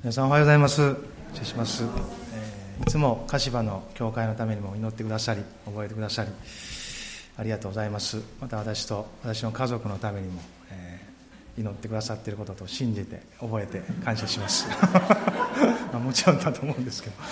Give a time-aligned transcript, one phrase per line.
[0.00, 0.94] 皆さんおはようございます。
[1.34, 6.30] 失礼します、えー、いつも柏の教会のためにも祈ってくださり覚えてくださり
[7.36, 8.22] ありがとうございます。
[8.40, 10.40] また私と私の家族のためにも、
[10.70, 14.68] えー、祈ってくださっていることと信じて覚えて感謝します。
[15.92, 17.26] まあ、もちろんだと思うんですけど本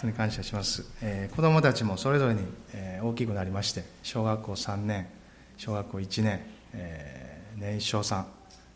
[0.00, 2.40] 当に感謝します、えー、子供たちもそれぞれに、
[2.72, 5.06] えー、大きくなりまして小学校3年
[5.58, 6.40] 小学校1年、
[6.72, 8.26] えー、年少さん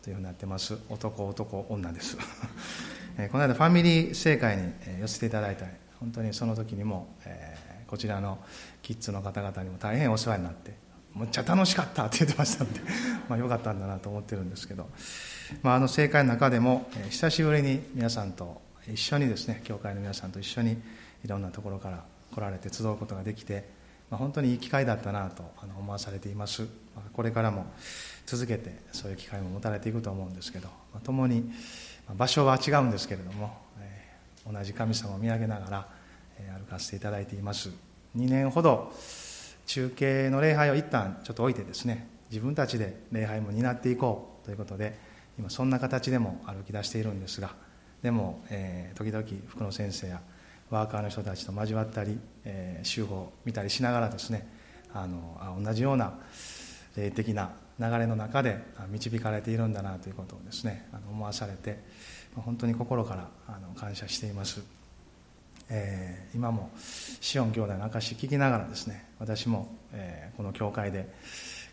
[0.03, 0.77] というふうになってます。
[0.89, 2.17] 男男女です。
[3.17, 5.65] えこの間ファミリー正会に寄せていただいた
[5.99, 8.39] 本当にその時にも、えこちらの
[8.81, 10.73] キッズの方々にも大変お世話になって
[11.13, 12.79] むっちゃ楽しかったって言ってましたので
[13.27, 14.89] まあよかったんだなと思ってるんですけど、
[15.61, 20.81] まあ、あの正会の中でも、え久しぶりに皆さんと一緒にですね教会の皆さんと一緒に
[21.23, 22.03] いろんなところから
[22.33, 23.67] 来られて集うことができて、
[24.09, 25.43] まあ、本当にいい機会だったなと
[25.77, 26.63] 思わされています、
[26.95, 27.65] ま、これからも
[28.25, 31.51] 続けてそういう機会も持たれていくと思うんですけど、まあ、共に
[32.15, 35.87] 場所は違うんですけれども、え、同じ神様を見上げながら、
[36.39, 37.69] え、歩かせていただいています。
[38.17, 38.93] 2年ほど
[39.65, 44.97] 中継の礼拝を一旦ちょっと置いてですね自分たちで礼拝も担っていこうということで
[45.39, 47.51] 今そんな形でも歩き出しているんですが
[48.01, 50.21] でも、えー、時々福野先生や
[50.69, 54.47] ワーカーの人たちと交わったり、え、集合を見たりしながらですね
[54.93, 56.13] あの同じような
[56.95, 57.51] 霊的な
[57.81, 61.79] 流れの中で導かれているんだなということをですね思わされて
[62.35, 63.27] 本当に心から
[63.75, 64.61] 感謝しています、
[65.69, 66.69] えー、今も
[67.19, 71.09] シオン兄弟の証聞きながらですね私も、えー、この教会で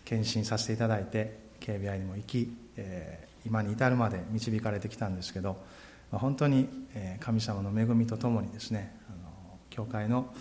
[0.07, 5.59] 献身させていただいて KBI にも行き、えー、今に至るまで導かれてきたんですけど
[6.11, 6.69] 本当に
[7.21, 10.33] 神様の恵みとともにですねあの教会の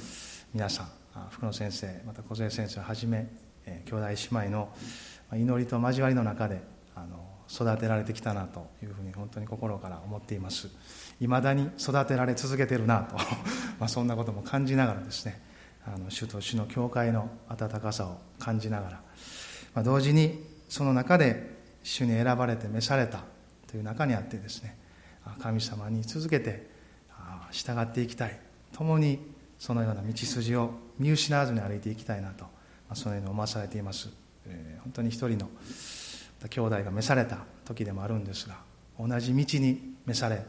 [0.53, 0.87] 皆さん
[1.29, 3.27] 福野先生また小杉先生をはじめ
[3.85, 4.15] 兄弟姉
[4.47, 4.69] 妹の
[5.33, 6.61] 祈りと交わりの中で
[6.95, 10.69] あの育てられてきたなというふうに本当に心から思っています。
[11.19, 13.15] いまだに育てられ続けてるなと
[13.79, 15.41] まあそんなことも感じながらですね
[15.85, 19.01] あの主と主の教会の温かさを感じながら、
[19.73, 23.23] まあ、同時にその中で主に選ばれて召された
[23.67, 24.77] という中にあってですね
[25.39, 26.69] 神様に続けて
[27.51, 28.39] 従っていきたい。
[28.73, 29.19] 共に
[29.57, 32.49] そのような道筋を見失わずに歩いていきたいなと、ま
[32.89, 34.26] あ、そのように思わされています。
[34.49, 35.49] え本当に一人の
[36.49, 38.57] 兄弟が召された時でもあるんですが
[38.99, 40.43] 同じ道に召され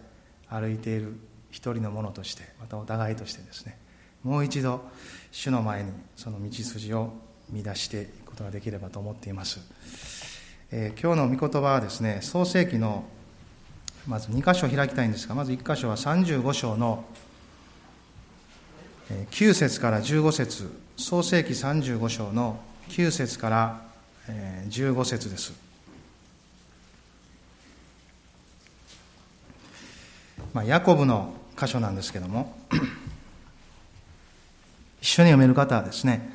[0.48, 1.16] 歩いている
[1.50, 3.78] 一人の者としてまたお互いとしてですね
[4.22, 4.82] もう一度
[5.30, 7.12] 主の前にその道筋を
[7.50, 9.60] 見出していくことができればと思っています、
[10.70, 13.04] えー、今日の御言葉はですね創世記の
[14.06, 17.04] まず2箇所開きたいんですがまず1箇所は35章の
[19.30, 22.60] 9節から15節創世記35章の
[22.90, 23.87] 9節から
[24.68, 25.52] 15節です。
[30.52, 32.56] まあ、ヤコブの箇所なんですけども、
[35.00, 36.30] 一緒に読める方はですね、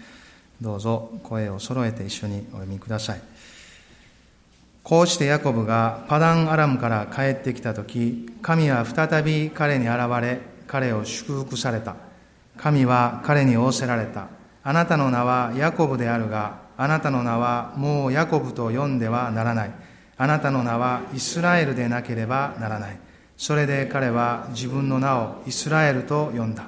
[0.62, 3.22] どうぞ声を揃えて一緒にお読みください。
[4.84, 11.96] こうしてヤコブがパダンアラムから帰ってきたとき、神は再び彼に現れ、彼を祝福された。
[12.58, 14.28] 神は彼に仰せられた。
[14.64, 19.72] あなたの名はヤコブであるが、あなたの名はもうヤコブと呼んではならない。
[20.18, 22.98] あなたの名はイスラエルでなければならない。
[23.38, 26.68] それで彼は自分の名をイスラエルと呼んだ。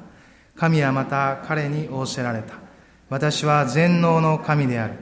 [0.55, 2.55] 神はまた彼に仰せられた。
[3.09, 4.93] 私は全能の神である。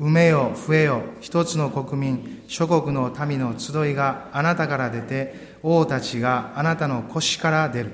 [0.00, 7.92] 埋めよ、増えよ、一つの国民、諸国の民の集いがあなたから出て、王たちがあなたの腰から出る。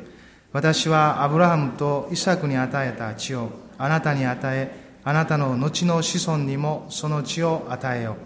[0.52, 8.18] 私はアブラハムとイサクに与えた地をあなたに与え、あなたの後の子孫にもその地を与えよ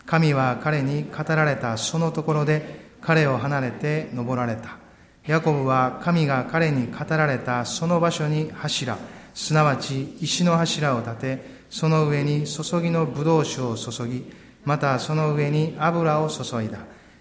[0.00, 0.04] う。
[0.06, 4.78] 神は彼に語られたそのところで彼を離れて登られた。
[5.26, 8.96] ヤコブは神が彼に語られたその場所に柱、
[9.34, 14.24] すなわち石の柱を立て、その上に注ぎの葡萄酒を注ぎ、
[14.64, 16.78] またその上に油を注いだ。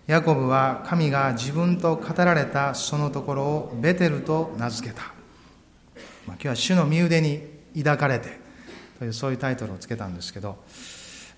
[0.07, 5.01] ヤコブは神が自分と語られたそのところをベテルと名付けた。
[6.25, 7.43] まあ、今日は主の身腕に
[7.75, 8.47] 抱かれて、
[8.99, 10.57] というそういうタイトルをつけたんですけど、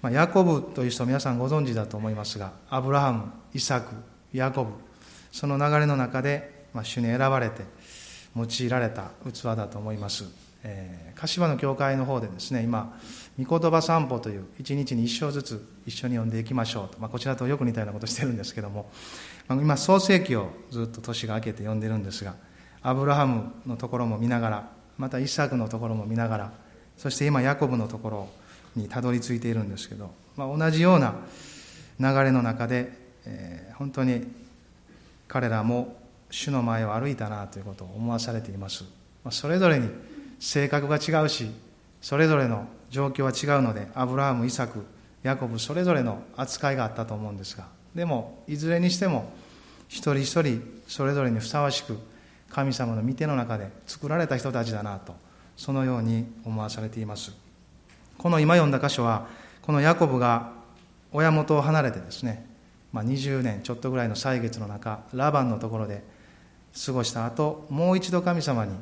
[0.02, 3.94] まあ、ヤコブという人皆さんご存知だと思いますがアブラハムイサク
[4.34, 4.72] ヤコブ
[5.32, 7.64] その流れの中で、まあ、主に選ばれて
[8.36, 10.26] 用いられた器だと思います、
[10.64, 12.98] えー、柏の教会の方でですね今
[13.40, 18.90] 御言葉散歩という一日に一章ずつ一緒に読んでいきましょうと、まあ、こちらとよく似たようなことしてるんですけども、
[19.48, 22.36] まあ、今創世記をずっと年が明けて読んでるんですが
[22.82, 26.54] アブラハムのところも見ながらまたイサクのところも見ながら
[27.02, 28.30] そして今ヤコブのところ
[28.76, 31.16] にたどり着いているんですけど、まあ、同じような
[32.00, 32.92] 流れの中で、
[33.26, 34.24] えー、本当に
[35.28, 36.00] 彼らも
[36.30, 38.84] 主の前を歩いたなということを思わされています、
[39.24, 39.90] まあ、それぞれに
[40.40, 41.50] 性格が違うし
[42.04, 44.86] それぞれの状況は違うのでアブラハムイサク
[45.24, 47.66] ヤコブそれぞれの扱いがあったと思うんですが
[47.96, 49.34] でもいずれにしても
[49.88, 51.98] 一人一人それぞれにふさわしく
[52.52, 55.16] 神様の御手の中で作られた人たちだなと
[55.62, 57.34] そのように思わされています。
[58.18, 59.28] この今読んだ箇所は
[59.62, 60.54] このヤコブが
[61.12, 62.48] 親元を離れてですね、
[62.92, 66.04] まあ、20年ちょっとぐらいの歳月の中ラバンのところで
[66.84, 68.74] 過ごした後もう一度神様に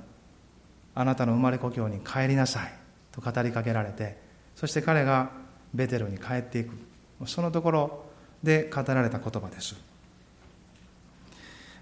[0.95, 2.73] あなたの生まれ故郷に帰りなさい
[3.11, 4.15] と語りかけられて
[4.55, 5.31] そして彼が
[5.73, 6.77] ベテルに帰っていく
[7.25, 8.05] そのところ
[8.41, 9.75] で語られた言葉です。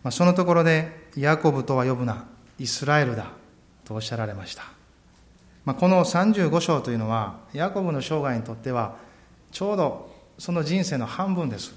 [0.02, 2.26] まそのところでヤコブとは呼ぶな
[2.58, 3.28] イスラエルだ
[3.86, 4.77] とおっしゃられました。
[5.68, 8.96] まこの35章というのはヤコブの生涯にとっては
[9.52, 11.76] ちょうどその人生の半分です。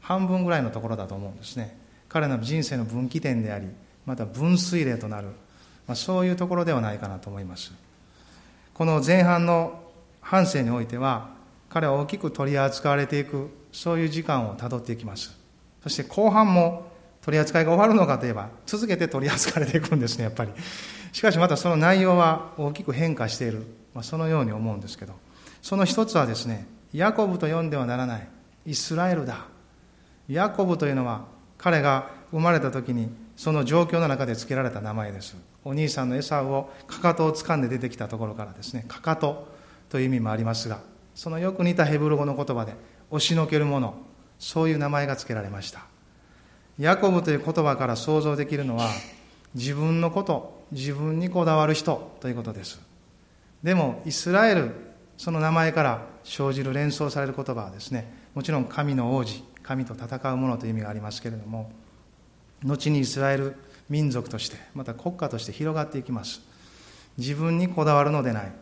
[0.00, 1.76] 半分ぐらいのところだと思うんですね。
[2.08, 3.66] 彼の人生の分岐点であり
[4.04, 5.26] また分水嶺となる、
[5.88, 7.72] まあ、そういうところではないかなと思います。
[8.72, 9.82] この前半の
[10.20, 11.30] 半生においては
[11.68, 15.36] 彼は大きく取り扱われていくそういう時間をたどっていきます。
[15.82, 20.52] そして後半も取り扱いが終わるのかといえば続けて取り扱われていくんですねやっぱり。
[21.16, 23.64] しかしまたその内容は大きく変化している、
[23.94, 25.14] まあ、そのように思うんですけど。
[25.62, 28.28] その一つはですねヤコブと呼んではならない
[28.66, 29.46] イスラエルだ。
[30.28, 31.24] ヤコブというのは
[31.56, 35.38] 彼が生まれた時にその状況の中で付けられた名前です。
[35.64, 39.48] お兄さんのエサをかかとを掴んで出てきたところからですねかかと
[39.88, 40.80] という意味もありますが
[41.14, 42.74] そのよく似たヘブル語の言葉で
[43.10, 43.94] 押しのけるもの
[44.38, 45.86] そういう名前が付けられました。
[46.78, 48.90] ヤコブという言葉から想像できるのは
[49.54, 52.80] 自分のこと自分にこだわる人ということです。
[53.62, 54.72] でもイスラエル
[55.16, 61.70] その名前から生じる連想される言葉はですねもちろん神の王子神と戦うものという意味がありますけれども
[62.64, 63.56] 後にイスラエル
[63.88, 66.40] 民族としてまた国家として広がっていきます。
[67.18, 68.52] 自分にこだわるのでない。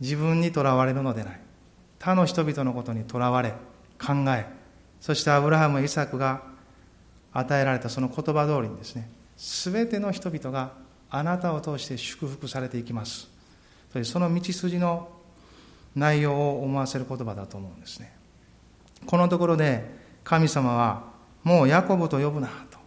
[0.00, 1.40] 自分にとらわれるのでない。
[2.02, 3.54] 他の人々のことにとらわれ
[3.96, 4.44] 考え
[5.00, 6.42] そしてアブラハムイサクが
[7.32, 10.72] 与えられたその言葉通りにですね全ての人々が
[11.14, 13.28] あなたを通して祝福されていきます。
[13.92, 15.10] というその道筋の
[15.94, 18.16] 内容を思わせる言葉だと思うんですね。
[19.04, 19.84] このところで
[20.24, 21.04] 神様は
[21.44, 22.78] もうヤコブと呼ぶなと。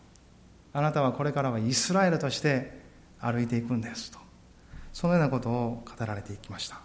[0.73, 2.81] あなたはこれからはイスラエルとして
[3.19, 4.17] 歩いていくんですと。
[4.91, 6.79] そのようなことを語られていきました。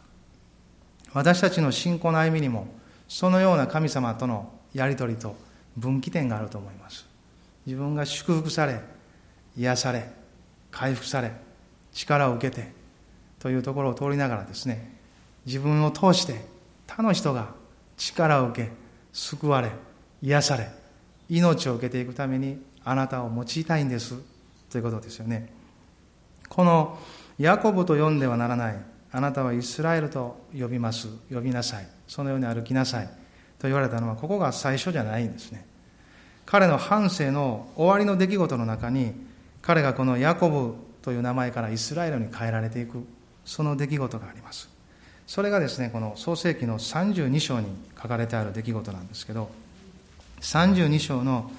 [1.14, 2.68] 私たちの信仰の歩みにも
[3.08, 5.34] そのような神様とのやり取りと
[5.78, 7.06] 分岐点があると思います。
[7.64, 8.82] 自分が祝福され
[9.56, 10.19] 癒され
[10.70, 11.32] 回復され
[11.92, 12.72] 力を受けて
[13.38, 14.96] というところを通りながらですね
[15.46, 16.44] 自分を通して
[16.86, 17.54] 他の人が
[17.96, 18.70] 力を受け
[19.12, 19.70] 救われ
[20.22, 20.68] 癒され
[21.28, 24.16] 命を受けていくためにあなたを用いたいんです
[24.70, 25.52] ということですよね。
[26.48, 26.98] この
[27.38, 28.78] ヤコブと呼んではならない
[29.12, 33.06] あなたはイスラエルと呼びます呼びなさいそのように歩きなさい
[33.58, 35.66] と言われたのはここが最初じゃないんですね。
[36.46, 39.14] 彼の半生の終わりの出来事の中に
[39.62, 43.04] 彼がこのヤコブという名前からイスラエルに変えられていく
[43.44, 44.68] その出来事があります。
[45.26, 47.68] それがですねこの創世紀の32章に
[48.00, 49.48] 書かれてある出来事なんですけど
[50.40, 51.50] 32章の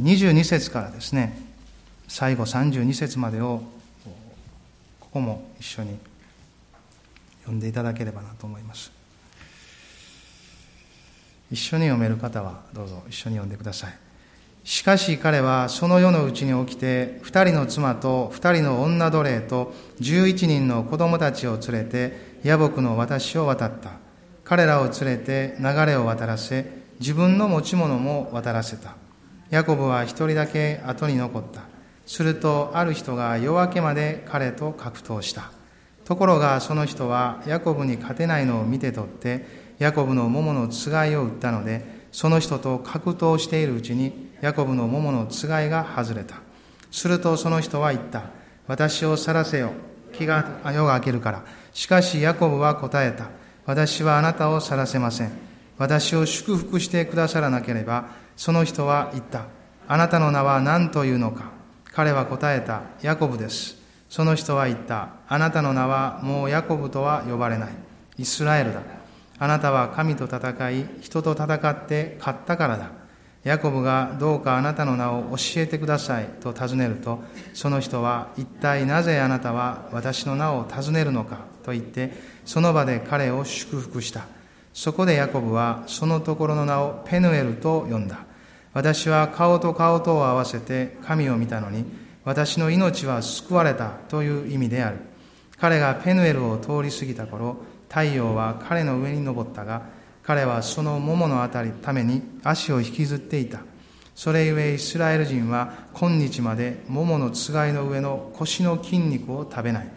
[0.00, 1.36] 22節からですね
[2.06, 3.62] 最後32節までを
[5.00, 5.98] ここも一緒に
[7.40, 8.92] 読んでいただければなと思います。
[11.50, 14.03] 一緒に読める方はどうぞ一緒に読んでください。
[14.64, 23.92] しかし彼はその世のうちに起きて二人の妻と二人の女奴隷と十一人の子供たちを連れて野木の私を渡った。
[24.42, 26.66] 彼らを連れて流れを渡らせ
[26.98, 28.96] 自分の持ち物も渡らせた。
[29.50, 31.62] ヤコブは一人だけ後に残った。
[32.06, 35.52] するとある人が夜明けまで彼と格闘した。
[36.06, 39.44] ところがその人はヤコブに勝てないのを見て取って
[39.78, 46.36] ヤコブの桃のつがいを打ったのでその人と格闘しているうちにヤコブの桃のつがいが外れた。
[46.90, 48.24] するとその人は言った。
[48.66, 49.72] 私を去らせよ。
[50.12, 51.44] 気が、夜が明けるから。
[51.72, 53.30] しかしヤコブは答えた。
[53.64, 55.32] 私はあなたを去らせません。
[55.78, 59.46] 私を祝福してくださらなければ、その人は言った。
[59.88, 61.50] あなたの名は何というのか。
[61.94, 62.82] 彼は答えた。
[63.00, 63.78] ヤコブです。
[64.10, 65.08] その人は言った。
[65.26, 67.70] あなたの名はもうヤコブとは呼ばれない。
[68.18, 68.82] イスラエルだ。
[69.38, 73.03] あなたは神と戦い、人と戦って勝ったからだ。
[73.44, 77.22] ヤコブがどうかあなたの名を教えてくださいと尋ねると、
[77.52, 82.12] その人は一体なぜあなたは私の名を尋ねるのかと言って、
[82.46, 84.26] その場で彼を祝福した。
[84.72, 88.24] そこでヤコブはそのところの名をペヌエルと呼んだ。
[88.72, 91.84] 私は顔と顔とを合わせて神を見たのに、
[92.24, 94.96] 私の命は救われたという意味である。
[95.60, 97.58] 彼がペヌエルを通り過ぎた頃、
[97.88, 99.82] 太陽は彼の上に昇ったが、
[100.26, 103.60] 彼はその桃のあたりために足を引きずっていた。
[104.14, 109.88] それゆえイスラエル人は今日まで桃のつがいの上の腰の筋肉を食べない。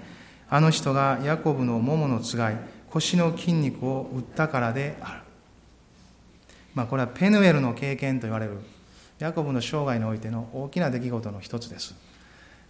[0.49, 2.57] あの人がヤコブの桃のつがい、
[2.89, 5.19] 腰の筋肉を打ったからである。
[6.73, 8.59] まあ、これはペヌエルの経験と言われる
[9.19, 11.95] ヤコブの生涯においての大きな出来事の一つです。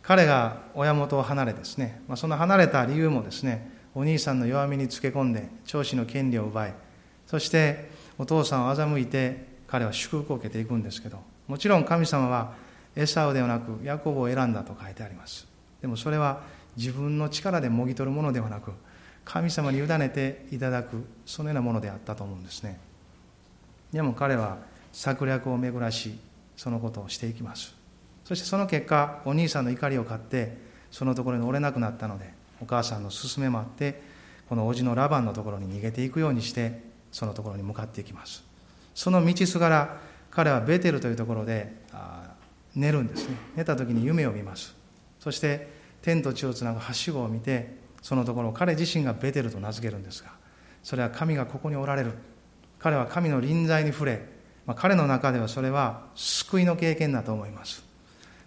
[0.02, 6.74] 彼が親元を離れですね、まあ、その離れた理由もですね、お兄さんの弱みにつけ込んで長子の権利を奪い、
[7.28, 12.54] そしてお父さんを欺いて彼は祝福を受けていくんですけどもちろん神様は
[12.96, 15.48] エサウではなくヤコブを選んだと書いてあります。
[15.82, 16.42] でもそれは
[16.76, 18.72] 自分の力でもぎ取るものではなく
[19.24, 22.80] 神様に委ねていただくそのようなものであったと思うんですね。
[23.92, 24.58] でも彼は
[24.92, 26.18] 策略を巡らし
[26.56, 27.76] そのことをしていきます。
[28.26, 30.58] そしてその結果お兄さんの怒りを買って
[30.92, 34.02] そのところに折れなくなったのでお母さんの勧めもあって
[34.50, 38.44] この叔父のラバンのところに逃げていくようにしてそのところに向かっていきます。
[38.94, 39.98] その道すがら
[40.32, 41.74] 彼はベテルというところで
[42.76, 43.38] 寝るんですね。
[43.56, 44.76] 寝た時に夢を見ます。
[45.20, 45.72] そして
[46.02, 50.32] 天と地をつなぐはしごを見てそのところを彼自身がベテルと名付けるんですが
[50.84, 52.14] それは神がここにおられる。
[52.80, 54.26] 彼は神の臨在に触れ、
[54.68, 57.84] まあ、彼の中ではそれは救いの経験だと思います。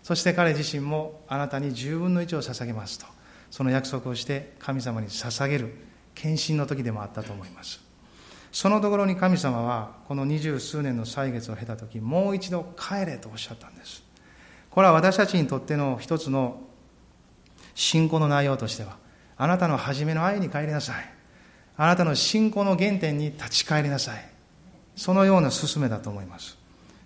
[0.03, 3.07] そして彼自身もあなたに10分の1を捧げますと
[3.51, 5.75] その約束をして神様に捧げる
[6.15, 7.90] 献身の時でもあったと思います。
[8.53, 14.03] そのところに神様はこの二十数年の歳月を経た時もう一度帰れとおっしゃったんです。
[14.71, 16.61] これは私たちにとっての一つの
[17.75, 18.97] 信仰の内容としては
[19.37, 21.13] あなたの初めの愛に帰りなさい。
[21.77, 24.31] あなたの信仰の原点に立ち返りなさい。
[24.97, 26.59] そのような勧めだと思います。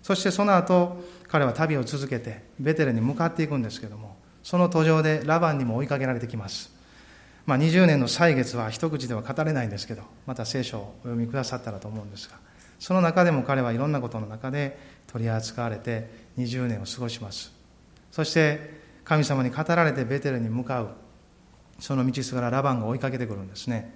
[0.03, 6.74] そしてその後彼は旅を続けてベテレに向かっていくんですけどもその途上でラバンにも追いかけられてきます。
[7.45, 12.37] まあ、20年の歳月は一口では語れないんですけどまた聖書をお読みくださったらと思うんですが
[12.79, 17.53] その中でも彼はいろんなことの中で取り扱われて20年を過ごします。
[18.11, 20.89] そして神様に語られてベテルに向かう
[21.79, 23.93] その道すがらラバンが追いかけてくるんですね。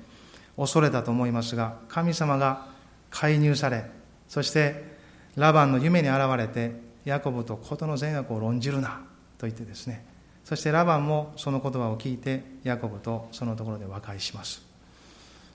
[0.56, 2.68] 恐れたと思いますが神様が
[3.12, 3.86] 介入され
[4.28, 4.98] そして
[5.36, 6.74] ラバンの夢に現れて
[7.06, 9.02] ヤコブと事の善悪を論じるな
[9.38, 10.06] と言ってですね
[10.50, 14.64] そしてラバンもその言葉を聞いてヤコブとそのところで和解します。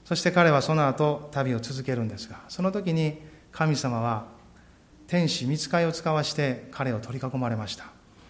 [0.04, 3.18] そして彼はその後旅を続けるんですがその時に
[3.50, 4.26] 神様は
[5.08, 7.86] 天使見つかいを使わして彼を取り囲まれました。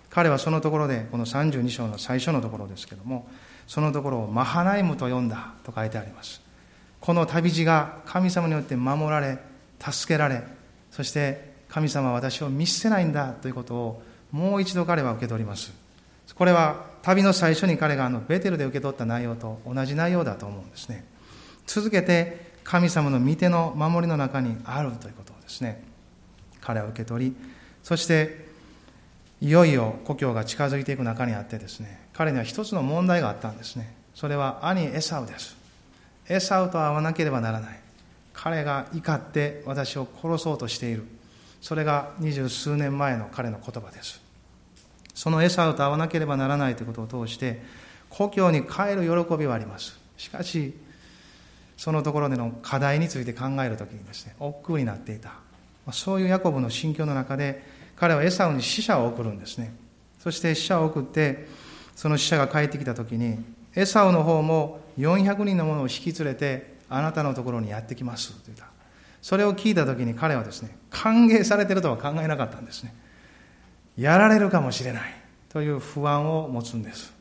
[0.08, 3.28] 彼はそのところでこの32章の最初のところですけども
[3.66, 6.40] そのところをマハナイムと呼んだと書いてあります。
[6.98, 9.38] この旅路が神様によって守られ
[9.80, 10.42] 助けられ
[10.90, 14.02] そして神様は私を見捨てないんだということを
[14.32, 15.83] もう一度彼は受け取ります。
[16.34, 21.04] これは旅の最初に彼があのベテルで受け取った内容と同じ内容だと思うんですね。
[21.66, 25.82] 続けて神様の御手の守りの中にあるということをですね。
[26.60, 27.36] 彼は受け取り
[27.82, 28.46] そして
[29.42, 33.94] いよいよ故郷が近づいていく中にあってですね彼には一つの問題があったんですね。
[34.14, 35.56] それは兄エサウです。
[36.28, 37.80] エサウと会わなければならない。
[38.32, 41.04] 彼が怒って私を殺そうとしている。
[41.60, 44.23] それが二十数年前の彼の言葉です。
[45.14, 47.62] そのエサウと会わなければならないということを通して
[48.10, 49.98] 故郷に帰る喜びはあります。
[50.16, 50.74] しかし
[51.76, 55.32] そのところでの課題について考えるときにですね億劫になっていた。
[55.92, 57.62] そういうヤコブの心境の中で
[57.96, 59.74] 彼はエサウに死者を送るんですね。
[60.18, 61.46] そして死者を送って
[61.94, 63.38] その死者が帰ってきたときに
[63.74, 68.66] エサウの方も400人の者を引き連れてあなたのところにやってきますと言った。
[69.20, 72.94] それを聞いたときに彼はですね歓迎されてるとは考えなかったんですね。
[73.96, 75.24] やられるかもしれない。
[75.54, 77.14] という不安を持つんです。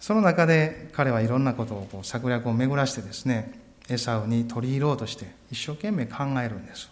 [0.00, 6.90] その中で彼はいろんなことをこう策略を巡らしてですねエサウに取り入ろうとして一生懸命考えるんです。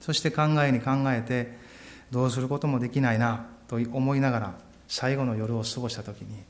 [0.00, 1.58] そして考えに考えて
[2.12, 4.54] どうすることもできないなと思いながら
[4.86, 6.44] 最後の夜を過ごした時に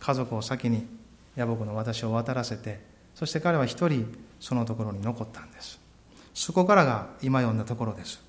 [0.00, 0.88] 家族を先に
[1.36, 2.80] 野木の私を渡らせて
[3.14, 5.78] そして彼は一人そのところに残ったんです。
[6.34, 8.23] そこからが今読んだところです。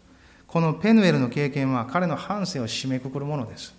[0.56, 3.76] このペヌエルの経験は彼の半生を締めくくるものです。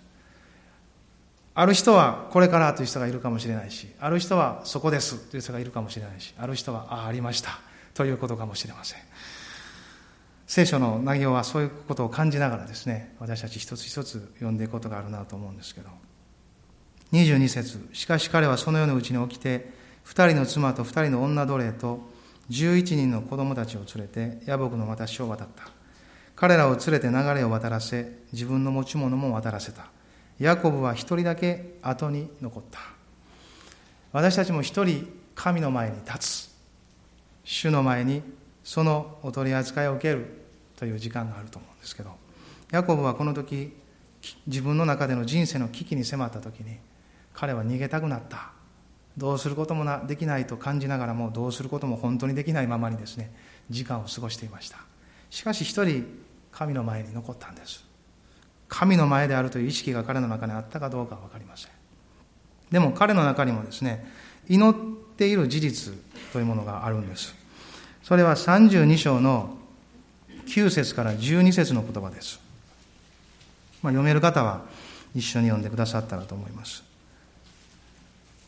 [1.55, 7.59] ある人はこれからという人がいるかもしれないし、ある人はそこですという人がいるかもしれないし、ある人はああ、ありました
[7.95, 8.99] ということかもしれません。
[10.45, 15.89] 聖書の内容はそういうことを感じながらですね、私たち一つ一つ読んでいくことがあるなと思うんですけど。
[17.11, 22.07] 22節しかし彼はそのようなうちに起きて、二人の妻と二人の女奴隷と
[22.51, 25.76] 11人の子供たちを連れて野木のまた昭和だった。
[26.37, 29.87] 彼らを連れて流れを渡らせ自分の持ち物も渡らせた。
[30.39, 32.79] ヤコブは一人だけ後に残った。
[34.11, 36.55] 私たちも一人神の前に立つ。
[37.43, 38.21] 主の前に
[38.63, 40.43] そのお取り扱いを受ける
[40.75, 42.11] という時間があると思うんですけど
[42.71, 43.73] ヤコブはこの時
[44.45, 46.77] 自分の中での人生の危機に迫った時に
[47.33, 48.51] 彼は逃げたくなった。
[49.17, 53.33] どうすることもなできないと感じながらもどうすることも本当にできないままにですね
[53.71, 54.77] 時間を過ごしていました。
[55.31, 56.05] しかし一人
[56.57, 57.85] 神の前に残ったんです。
[58.67, 61.71] 神の前であるという意識が彼の中にあったかどうかは分かりません。
[62.71, 64.11] でも彼の中にもですね
[64.49, 64.75] 祈っ
[65.15, 65.93] ている事実
[66.33, 67.35] というものがあるんです。
[68.01, 69.55] それは32章の
[70.47, 72.39] 9節から12節の言葉です、
[73.83, 74.61] まあ、読める方は
[75.13, 76.83] 一緒に読んでくださったらと思います。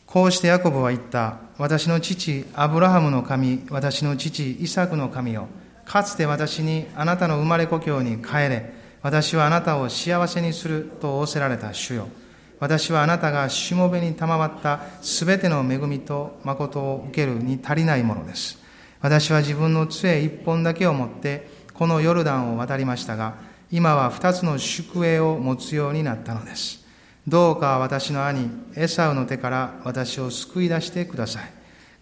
[0.06, 1.36] こうしてヤコブは言った。
[1.58, 5.46] 私の父、アブラハムの神、私の父、イサクの神よ。
[5.90, 8.72] かつて私にあなたの生まれ故郷に帰れ。
[9.02, 12.06] 私はあなたを幸せにすると仰せられた主よ。
[12.60, 18.56] 私はあなたがしもべに賜ったすべての恵みと誠を受けるに足りないものです。
[19.00, 23.34] 私は自分の杖一本だけを持ってこのヨルダンを渡りましたが、
[23.72, 26.86] 今は二つの宿営を持つようになったのです。
[27.26, 31.59] どうか私の兄、エサウの手から私を救い出してください。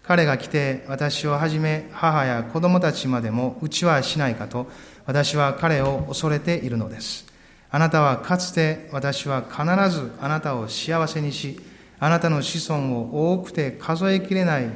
[0.09, 4.65] 彼が来て私をはじめ母や子供たちまでもうちはしないかと
[5.05, 7.27] 私は彼を恐れているのです。
[7.69, 9.61] あなたはかつて私は必
[9.95, 11.61] ずあなたを幸せにし、
[11.99, 14.71] あなたの子孫を多くて数えきれない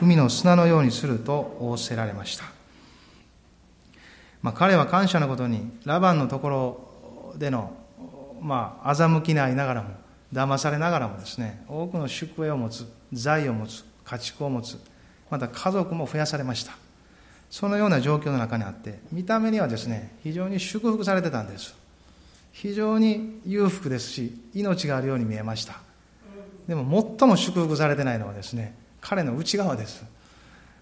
[0.00, 2.44] 海の砂のようにすると仰せられました。
[4.40, 7.72] まあ、彼は感謝のことにラバンのところでの
[8.40, 9.88] まあ、欺きないながらも
[10.32, 14.78] 騙されながらもですね多くの宿営を持つ財を持つ家畜を持つ。
[15.30, 16.72] また家族も増やされました。
[17.48, 21.74] そのような状況の中にあって見た目にはですね非常に祝福されてたんです。
[22.52, 25.78] 非常に裕福ですし命があるように見えました。
[26.66, 30.04] でも最も祝福されてないのはですね彼の内側です。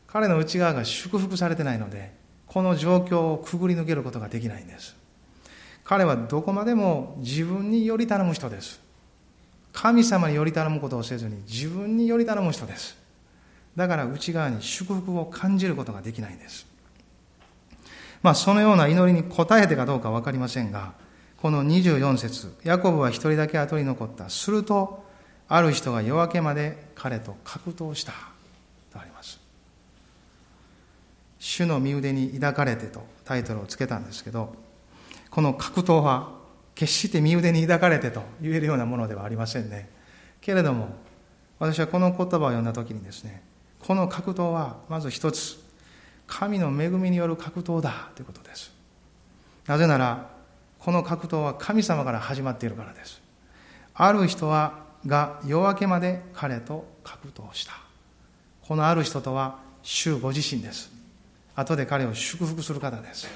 [0.06, 2.12] 彼の内側が祝福されてないので
[2.46, 4.96] この状況をくぐり抜けることができないんです。
[5.84, 8.80] 彼はどこまでも自分により頼む人です。
[9.72, 12.97] 神様により頼むことをせずに自分により頼む人です。
[13.78, 16.66] だから内側に祝福を感じることができないんです。
[18.22, 20.92] まあそのような祈りに応えてかどうかわかりませんが、
[21.40, 24.28] この24節ヤコブは一人だけ後に残った。
[24.28, 25.04] すると、
[25.48, 28.12] ある人が夜明けまで彼と格闘した。
[28.92, 29.40] とあります。
[31.38, 34.54] 主の身腕に抱かれてとタイトルをつけたんですけど、
[35.30, 36.36] この格闘は
[36.74, 39.88] 決して身腕に抱かれてと言えるようなものではありませんね
[40.40, 40.88] けれども
[41.58, 43.42] 私はこの言葉を読んだ時にですね
[43.80, 45.66] この格闘はまず一つ。
[46.26, 48.10] 神の恵みによる格闘だ。
[48.14, 48.70] ということです。
[49.66, 50.30] なぜなら
[50.78, 53.20] この格闘は神様から始まっているからです。
[53.94, 57.72] ある人はが夜明けまで彼と格闘した。
[58.62, 60.92] このある人とは主ご自身です。
[61.56, 63.26] 後で彼を祝福する方です。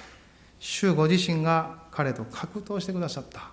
[0.61, 3.51] 主ご自身が彼と格闘してくださった。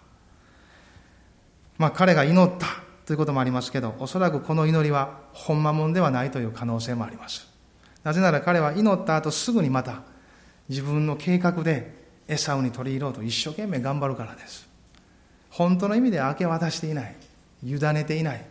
[1.78, 2.68] まあ彼が祈った。
[3.10, 7.48] ということもありますけど、おそらくこの祈りはほんまもんではないという可能性もあります。
[8.04, 10.04] なぜなら彼は祈った後すぐにまた
[10.70, 11.92] 自分の計画で
[12.28, 14.70] エサウに取り入ろうと一生懸命頑張るからです。
[15.50, 17.16] 本当の意味で明け渡していない、
[17.64, 18.46] 委ねていない、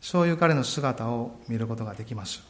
[0.00, 2.42] そういう彼の姿を見ることができます。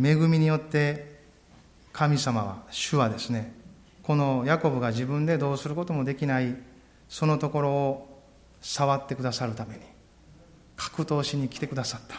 [0.00, 1.22] 恵みによって
[1.92, 3.52] 神様は、主はですね、
[4.04, 6.54] このヤコブが自分でどうすることもできない
[7.08, 8.09] そのところを
[8.60, 9.80] 触ってくださるために
[10.76, 12.16] 格闘しに来てくださった。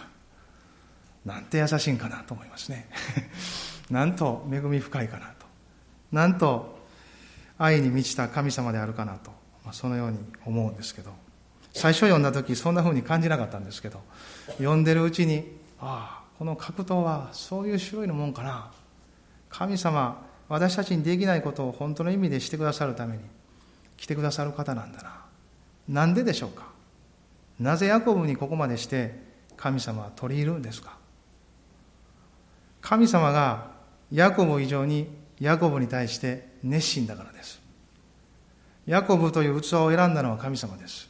[1.25, 2.87] なんて優しいんかなと思いますね。
[3.89, 5.45] なんと恵み深いかなと。
[6.11, 6.79] なんと
[7.57, 9.31] 愛に満ちた神様であるかなと、
[9.63, 11.11] まあ、そのように思うんですけど。
[11.73, 14.01] 最初読んだ時そんな風に感じなかったんですけど。
[14.57, 18.71] 読んでるうちにああこの格闘はそういう種類のもんかな。
[19.49, 23.23] 神様私たちにできないことを本当の意味でしてくださるために
[23.97, 25.30] 来てくださる方なんだな。
[25.91, 26.69] なんででしょうか？
[27.59, 29.13] なぜヤコブにここまでして
[29.57, 30.97] 神様は取り入るんですか？
[32.79, 33.71] 神様が
[34.09, 35.07] ヤコブ以上に
[35.39, 37.59] ヤコブに対して熱心だからです。
[38.87, 41.09] ヤコブという器を選んだのは神様です。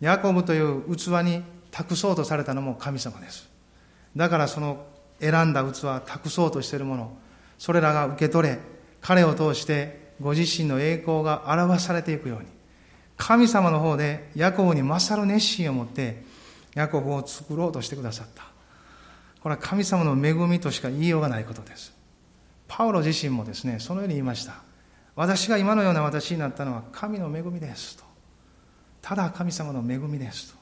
[0.00, 3.48] ヤコブという器に託そうとされたのも神様です。
[4.14, 4.84] だからその
[5.20, 7.16] 選んだ器託そうとしているもの
[7.56, 8.58] それらが受け取れ、
[9.00, 12.46] 彼を通してご自身の栄光が表されていくように、
[13.18, 16.22] 神様の方でヤコブに勝る熱心を持って、
[16.74, 18.44] ヤコブを作ろうとしてくださった。
[19.42, 21.98] これは神様の恵みとしか言いようがないことです。
[22.68, 24.62] パウロ自身もですねそのように言いました
[25.16, 28.04] 私が今のような私になったのは神の恵みですと
[29.02, 30.58] ただ神様の恵みですと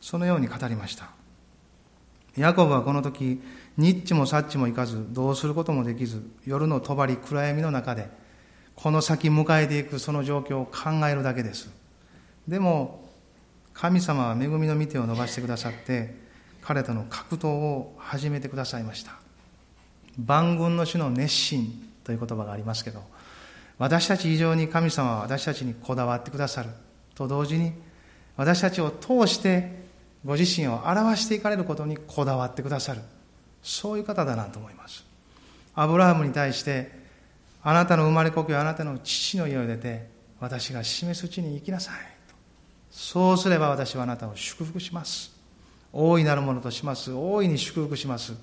[0.00, 1.10] そのように語りました
[2.36, 3.42] ヤコブはこの時
[3.76, 8.08] ニッチもサッチも行かずどうすることもできず夜の帳暗闇の中で
[8.76, 11.70] この先迎えていくその状況を考えるだけです。
[12.46, 13.08] でも
[13.72, 16.14] 神様は恵みの御手を伸ばしてくださって
[16.62, 19.12] 彼との格闘を始めてくださいました。
[20.18, 23.02] 万軍の主の熱心という言葉がありますけど
[23.78, 26.70] 私たち以上に神様は私たちにこだわってくださる。
[27.14, 27.72] と同時に
[28.36, 29.84] 私たちを通して
[30.24, 33.00] ご自身を表していかれることにこだわってくださる。
[33.62, 35.04] そういう方だなと思います。
[35.74, 37.03] アブラハムに対して
[37.66, 40.06] あなたの生まれ故郷あなたの父の家を出て
[40.38, 41.94] 私が示す地に行きなさい。
[42.90, 45.34] そうすれば私はあなたを祝福します。
[45.90, 47.10] 大いなるものとします。
[47.10, 48.34] 大いに祝福します。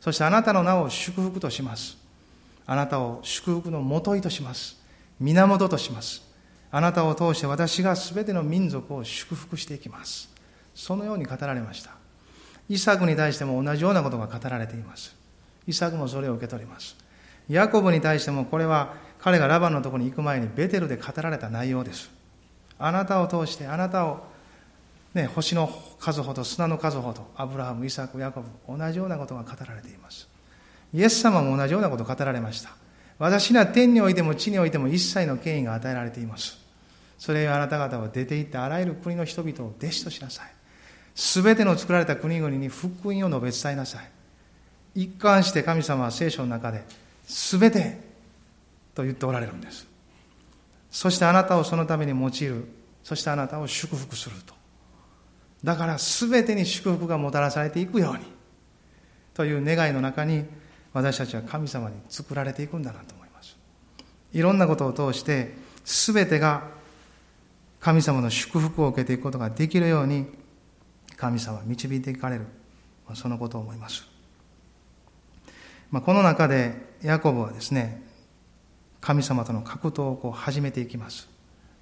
[0.00, 1.98] そしてあなたの名を祝福とします。
[2.64, 4.80] あなたを祝福のもといとします。
[5.18, 6.22] 源とします。
[6.70, 10.30] あなたを通して私が全ての民族を祝福していきます。
[10.76, 11.90] そのように語られました。
[12.68, 15.16] イサクに対しても同じようなことが語られています。
[15.66, 16.96] イサクもそれを受け取ります。
[17.50, 22.10] ヤコブに対してもこれは彼がラバンのところに行く前にベテルで語られた内容です。
[22.78, 24.24] あなたを通してあなたを、
[25.12, 30.28] ね、星の数ほど砂の数ほどアブラハムイサクヤコブ同じようなことが語られています。
[30.94, 32.70] イエス様も同じようなことを語られました。
[33.18, 36.58] 私には天においても地においても一切の権威が与えられています。
[37.18, 40.46] それをあなた方は出て行ってあらゆる国の人々を弟子としなさい。
[41.14, 44.10] すべての作られた国々に福音を述べ伝えなさい。
[44.94, 46.82] 一貫して神様は聖書の中で
[47.30, 48.00] 全て
[48.94, 49.86] と言っておられるんです。
[50.90, 52.68] そしてあなたをそのために用いる。
[53.04, 54.54] そしてあなたを祝福すると。
[55.62, 58.24] だから全てに祝福がもたらされていくように。
[59.34, 60.44] という願いの中に
[60.92, 63.56] 私たちは神様に作られていくんだなと思います。
[64.32, 66.64] いろんなことを通して全てが
[67.78, 70.26] 神様の祝福を受けていくことができるように
[71.16, 72.46] 神様は導いていかれる。
[73.14, 74.04] そのことを思います。
[75.90, 78.02] まあ、この中でヤコブはですね
[79.00, 81.28] 神様との格闘をこう始めていきます、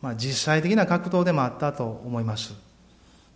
[0.01, 2.55] まあ、実際的な格闘でもあったと思います。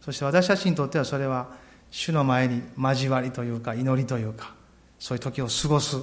[0.01, 1.49] そして私たちにとってはそれは
[1.91, 4.55] 主の前に交わりというか祈りというか
[4.99, 5.99] そういう時を過ごす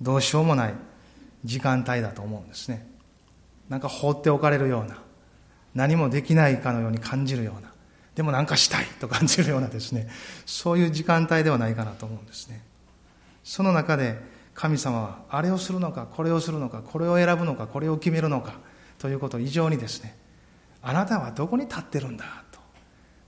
[0.00, 0.74] どうしようもない
[1.44, 2.86] 時間帯だと思うんですね。
[3.68, 4.98] なんか放っておかれるような
[5.74, 7.72] 何もできないかのように感じるような
[8.14, 10.08] でも何かしたいと感じるようなですね
[10.46, 12.62] そういう時間帯ではないかなと思うんですね。
[13.42, 18.54] その中で神様はあれをするのかこれをするのかこれを選ぶのかこれを決めるのか
[18.98, 20.16] ということを異常にですね
[20.80, 22.60] あなたはどこに立ってるんだと。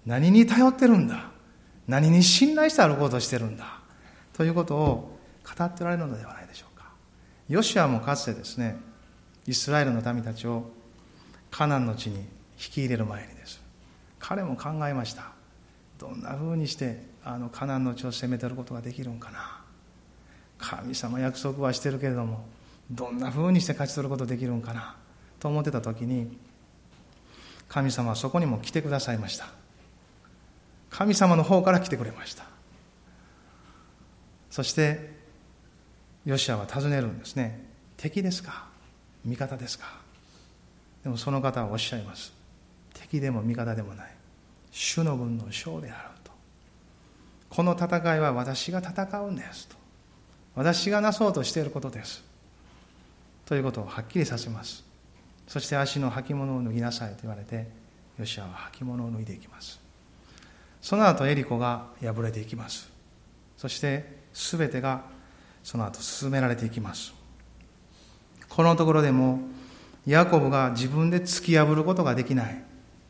[0.05, 1.31] 何に頼ってるんだ
[1.89, 3.81] 何に信頼して歩こうとしてるんだ
[4.33, 5.19] ということを
[5.57, 6.87] 語っておられるのではないでしょうか。
[7.49, 8.77] ヨシアもかつてですね
[9.47, 10.71] イスラエルの民たちを
[11.51, 13.61] カナンの地に引き入れる前にです
[14.19, 15.33] 彼も考えました。
[15.99, 19.66] どんなふうにしてあのカナンの地を攻めてることができるんかな。
[20.59, 22.47] 神様約束はしてるけれども
[22.91, 24.97] どんなふうにして勝ち取ることできるんかな
[25.39, 26.37] と思ってた時に
[27.69, 29.49] 神様はそこにも来てくださいました。
[30.89, 32.45] 神様の方から来てくれました。
[34.51, 35.15] そして
[36.25, 37.67] ヨシアは尋ねるんですね。
[37.97, 38.67] 敵ですか？
[39.25, 39.85] 味方ですか？
[41.03, 42.33] でもその方はおっしゃいます。
[42.95, 44.11] 敵でも味方でもない。
[44.71, 46.31] 主の分の将であると。
[47.51, 49.77] この戦いは私が戦うんですと。
[50.57, 52.25] 私がなそうとしていることです。
[53.45, 54.85] ということをはっきりさせます。
[55.47, 57.69] そして足の履物を脱ぎなさいと言われて
[58.19, 59.79] ヨシアは履物を脱いでいきます。
[60.81, 62.91] その後エリコが破れていきます。
[63.57, 65.03] そして全てが
[65.63, 67.13] その後進められていきます。
[68.49, 69.41] このところでも
[70.07, 72.63] ヤコブが自分で突き破ることができない。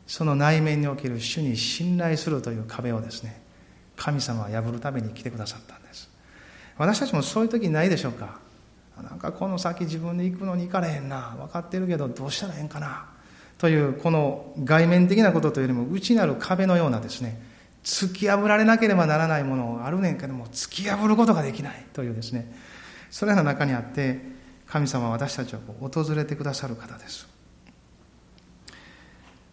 [0.05, 3.41] その内面における主に信頼するという壁をですね
[3.97, 5.76] 神様は破るために来てくださった。
[6.77, 8.39] 私たちもそういう時ないでしょうか。
[9.03, 11.35] なんかこの先自分で行くのに行かれへんな。
[11.37, 13.05] 分かってるけどどうしたらええんかな。
[13.57, 17.41] というこの外面的なことというよりも内なる壁のようなですね。
[17.83, 21.85] 突き破られなければならないものがあるねんけども突き破ることができない。
[21.93, 22.51] というですね。
[23.09, 24.19] それらの中にあって
[24.67, 27.27] 神様は私たちを訪れてくださる方です。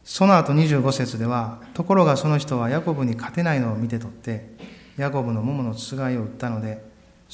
[0.05, 4.51] その後25節ではところがその人はヤコブに勝てないのを見て取って
[4.99, 6.85] ヤコブの桃のつがいを打ったので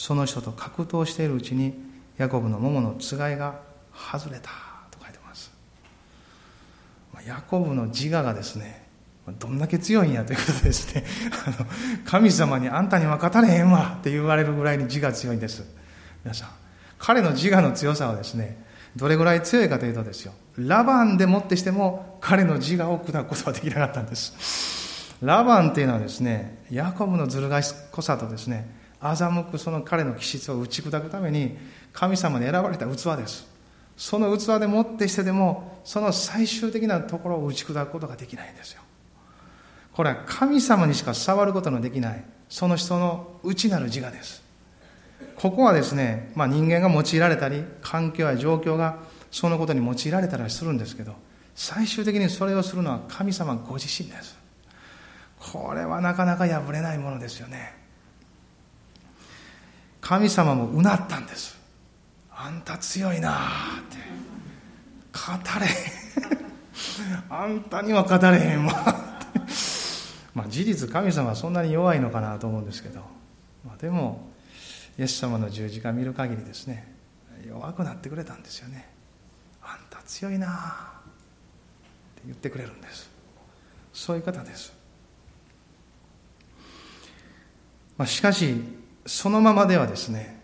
[0.01, 1.75] その人と格闘しているうちに
[2.17, 3.61] ヤコブの桃のつがいが
[3.95, 4.49] 外れた
[4.91, 5.53] と書いてます。
[7.27, 8.89] ヤコブの自我がですね
[9.39, 11.05] どんだけ強いんやということですね。
[11.47, 11.67] あの
[12.07, 15.65] 神様にあんたには勝たれへんわって言われるぐらいに自我強いんです。
[16.25, 16.49] 皆さん
[16.99, 18.57] 彼の自我の強さはですね
[18.97, 25.15] どれぐらい強いかというとですよラバンでもってしても彼の自我を砕くことはできなかったんです。
[25.21, 31.57] ラバンっていうのはですねヤコブのずる賢さとですね欺くその彼の気質を打ち砕くために
[31.93, 33.49] 神様に選ばれた器です。
[33.97, 38.83] その器でもってしてでもその最終的なところを打ち砕くことができないんですよ。
[39.93, 44.43] これは神様にしか触ることのできないその人の内なる自我です。
[45.37, 48.99] ここはですね、まあ、人間が用いられたり環境や状況が
[49.31, 51.15] そのことに用いられたりするんですけど
[51.55, 54.39] 最終的にそれをするのは神様ご自身です。
[55.39, 57.80] これはなかなか破れないものですよね。
[60.11, 61.57] 神様もうなったんです。
[62.33, 63.39] あんた強いなっ
[63.89, 63.97] て。
[65.13, 65.69] 語れ
[67.29, 68.73] あんたには語れへんわ。
[70.35, 73.03] まあ事実神様はそんなに弱いのかなと思うんですけど、
[73.65, 74.33] まあ、でも
[74.99, 76.93] イエス様の十字架見る限りですね。
[77.47, 78.91] 弱くなってくれたんですよね。
[79.63, 80.51] あんた強いなっ
[82.17, 83.09] て言ってくれるんです。
[83.93, 84.73] そういう方です、
[87.97, 90.41] まあ、しかしそのままではですね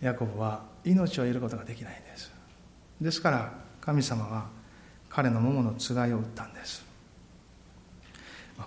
[0.00, 2.32] ヤコブは命を得ることができないんです。
[3.00, 4.46] ですから神様は
[5.08, 6.84] 彼の桃のつがいを打ったんです。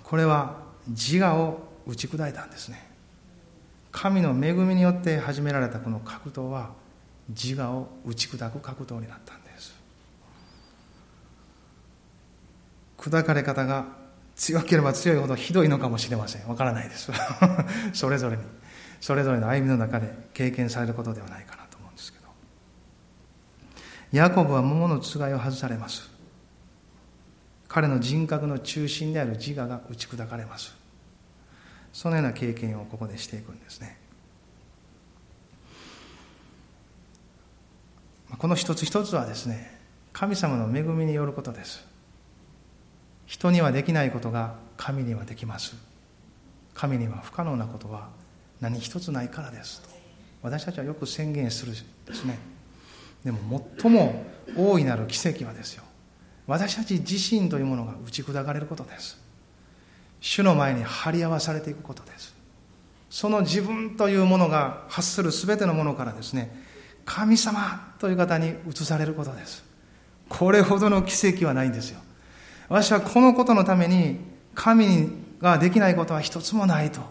[0.03, 2.89] これは自我を打ち砕いたんですね。
[3.91, 6.71] 神の恵みによって始められたこの格闘は
[7.29, 9.79] 自我を打ち砕く格闘になったんです。
[12.97, 13.85] 砕かれ方が
[14.35, 16.47] 強ければ強いほどひどいのかもしれません。
[16.47, 17.11] わからないです。
[17.93, 18.43] それぞれに。
[19.01, 22.27] それぞれの歩みの中で経験されることではないかなと思うんですけど。
[24.11, 26.09] ヤコブは桃のつがいを外されます。
[27.67, 30.75] 彼の人格の中心である自我が打ち砕かれます。
[31.93, 33.97] そのような経験をここでしていくんですね。
[38.37, 39.79] この一つ一つはですね
[40.13, 41.87] 神様の恵みによることです。
[43.25, 45.75] 人にはできないことが神にはできます。
[46.73, 48.09] 神には不可能なことは
[48.61, 49.89] 何一つないからですと。
[50.41, 51.73] 私たちはよく宣言する
[52.05, 52.39] ですね。
[53.23, 54.23] でも最も
[54.55, 55.83] 大いなる奇跡はですよ。
[56.47, 59.21] 私たち自身というものが打ち砕かれることです。
[60.21, 62.35] 主の前に張り合わされていくことです。
[63.09, 66.67] その自分というものが発する全てのものからですね。
[67.05, 69.63] 神様という方に移されることです。
[70.27, 71.99] これほどの奇跡はないんですよ。
[72.67, 74.19] 私はこのことのために
[74.53, 75.09] 神
[75.41, 77.01] ができないことは一つもないと。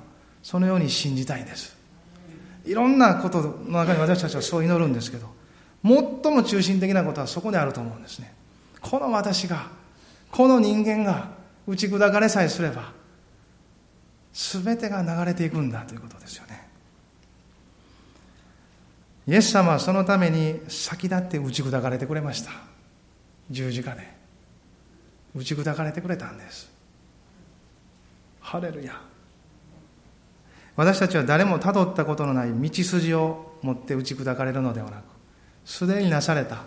[0.43, 1.77] そのように信じたいです。
[2.65, 5.27] いろんなことの中に私たちはそう祈るんですけど
[5.83, 8.35] 最も中心的なことはそこであると思うんですね。
[8.81, 9.69] この私が
[10.31, 11.31] この人間が
[11.67, 12.93] 打ち砕かれさえすれば
[14.33, 16.69] 全てが流れていくんだということですよね。
[19.27, 22.51] イエス様はそのために先立って打ち砕かれてくれました。
[23.51, 24.17] 十字架で。
[25.35, 26.71] 打ち砕かれてくれたんです。
[28.41, 29.08] ハレルヤ。
[30.79, 35.03] 私たちは誰もたどったことのない道筋を持って打ち砕かれるのではなく
[35.65, 36.63] すでになされた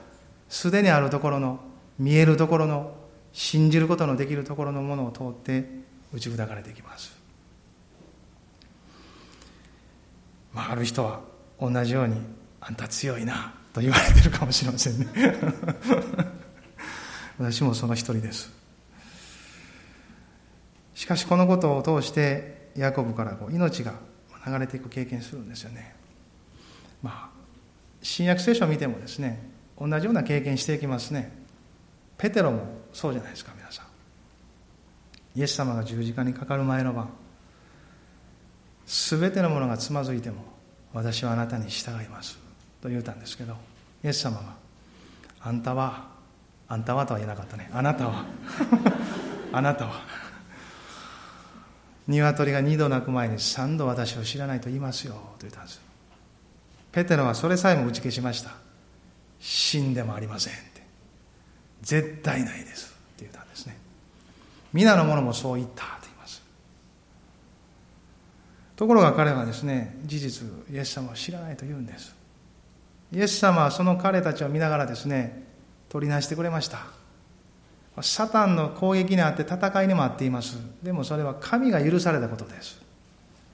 [0.50, 1.62] すでにあるところの
[1.98, 2.94] 見えるところの
[3.32, 5.66] 信じることのできるところのものを通って
[6.12, 7.16] 打ち砕かれていきます。
[10.54, 11.22] まあ、ある人は
[11.62, 12.18] 同じように
[12.60, 15.08] 「あんた強いな」と言われてるかもしれませんね。
[17.40, 18.52] 私もその一人です。
[20.96, 23.94] しかしこのことを通してヤコブからこう命が
[24.46, 25.96] 流れていく経験するんですよね。
[27.02, 27.30] まあ
[28.02, 31.32] 新約聖書を見てもですね同じような経験していきますね。
[32.18, 32.62] ペテロも
[32.94, 33.86] そうじゃないですか皆さん。
[35.36, 37.10] イエス様が十字架にかかる前の晩
[38.86, 40.44] 全てのものがつまずいても
[40.94, 42.38] 私はあなたに従います
[42.82, 43.56] と言うたんですけど
[44.04, 44.56] イエス様は
[45.40, 46.10] あんたは
[46.68, 48.26] あんたはとは言えなかったねあなたは
[49.54, 50.02] あなたは
[52.12, 55.82] 鶏が二度鳴く前に三度私を知らないと言いますよと言ったんです。
[56.92, 58.52] ペテロはそれさえも打ち消しました
[59.40, 60.82] 死んでもありませんって
[61.82, 63.78] 絶対ないですって言ったんですね
[64.74, 66.42] 皆の者もそう言ったと言います。
[68.76, 72.16] ところが彼はですね事実イエス様を知らないと言うんです。
[73.14, 75.44] イエス様はその彼たちを見ながらですね
[75.90, 77.01] 取りなしてくれました。
[78.02, 80.58] サタンの攻撃にあって戦いにもあっています。
[80.84, 82.82] でもそれは神が許されたことです。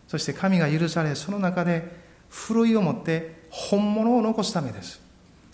[0.07, 1.91] そして神が許されその中で
[2.29, 5.01] ふるいを持って本物を残すためです。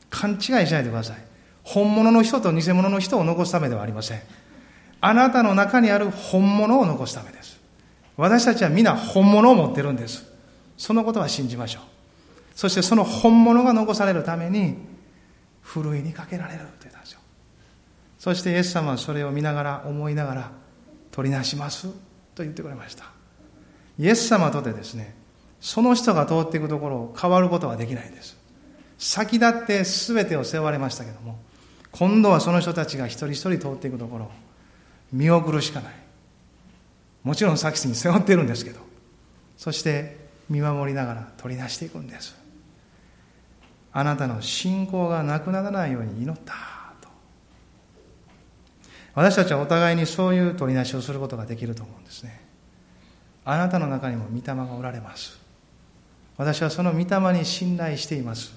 [0.10, 1.18] 勘違いしないでください。
[1.64, 4.22] 本物の人と偽物の人を残すためではありません。
[5.02, 7.60] あなたの中にある本物を残すためです。
[8.16, 10.26] 私たちは皆本物を持ってるんです。
[10.78, 11.84] そのことは信じましょう。
[12.56, 14.76] そしてその本物が残されるために、
[15.62, 17.20] ふるいにかけられると言ったんですよ。
[18.24, 20.52] そしてイエス様はそれを見ながら、思いながら、
[21.12, 21.90] 取りなします
[22.34, 23.04] と言ってくれました。
[24.00, 25.14] イエス様とでですね、
[25.60, 28.38] その人が通っていくところを変わることはできないんです。
[28.98, 31.38] 先立って全てを背負われましたけども、
[31.92, 34.32] 今度はその人たちが一人一人通っていくところを
[35.12, 35.94] 見送るしかない。
[37.26, 38.80] もちろん先に背負ってるんですけど、
[39.58, 42.34] そして見守りながら取り出していくんです。
[43.92, 46.73] あなたの信仰がなくならないように祈った。
[49.16, 52.42] 私たちはお互いにそういう取り出しをすることができると思うんですね。
[53.46, 55.40] あなたの中にも御霊がおられます。
[56.38, 58.54] 私はその御霊に信頼しています。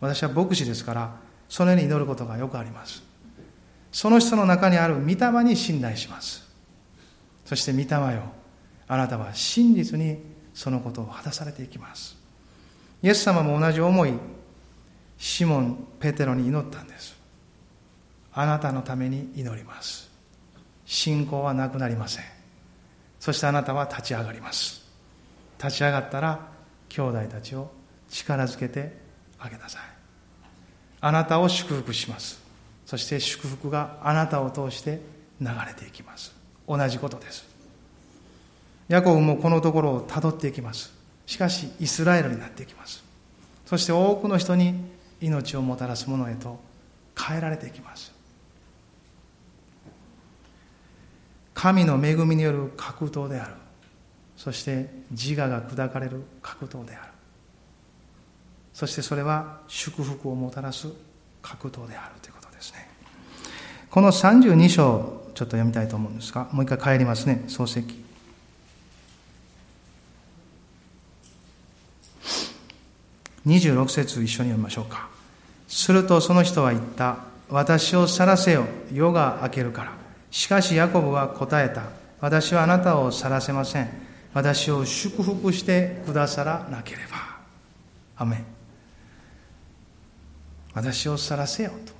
[0.00, 1.16] 私は牧師ですから、
[1.48, 3.02] そのように祈ることがよくあります。
[3.92, 6.46] その人の中にある御霊に信頼します。
[7.44, 8.22] そして御霊よ、
[8.88, 10.18] あなたは真実に
[10.54, 12.16] そのことを果たされていきます。
[13.02, 14.12] イエス様も同じ思い、
[15.18, 17.15] シモン・ペテロに祈ったんです。
[18.38, 20.10] あなたのために祈ります。
[20.84, 22.24] 信仰はなくなりません。
[23.18, 24.84] そしてあなたは立ち上がります。
[25.58, 26.46] 立ち上がったら、
[26.90, 27.70] 兄弟たちを
[28.10, 28.92] 力づけて
[29.38, 29.82] あげなさい。
[31.00, 32.38] あなたを祝福します。
[32.84, 35.00] そして祝福があなたを通して
[35.40, 36.34] 流れていきます。
[36.68, 37.46] 同じことです。
[38.88, 40.92] ヤコブもこのところをたどっていきます。
[41.24, 43.02] しかし、イスラエルになっていきます。
[43.64, 44.74] そして多くの人に
[45.22, 46.60] 命をもたらすものへと
[47.18, 48.15] 変えられていきます。
[51.56, 53.54] 神の恵みによる格闘である。
[54.36, 57.12] そして自我が砕かれる格闘である。
[58.74, 60.86] そしてそれは祝福をもたらす
[61.40, 62.86] 格闘であるということですね。
[63.90, 68.04] この32章、ちょっと読みたいと思うんですが、もう一回帰りますね、漱石。
[73.46, 75.08] 26節一緒に読みましょうか。
[75.68, 77.16] するとその人は言った。
[77.48, 78.66] 私を晒せよ。
[78.92, 80.05] 夜が明けるから。
[80.36, 81.84] しかしヤコブは答えた。
[82.20, 83.88] 私はあなたを晒せません。
[84.34, 87.38] 私を祝福してくださらなければ。
[88.18, 88.44] アメ
[90.74, 91.94] 私を晒せよと。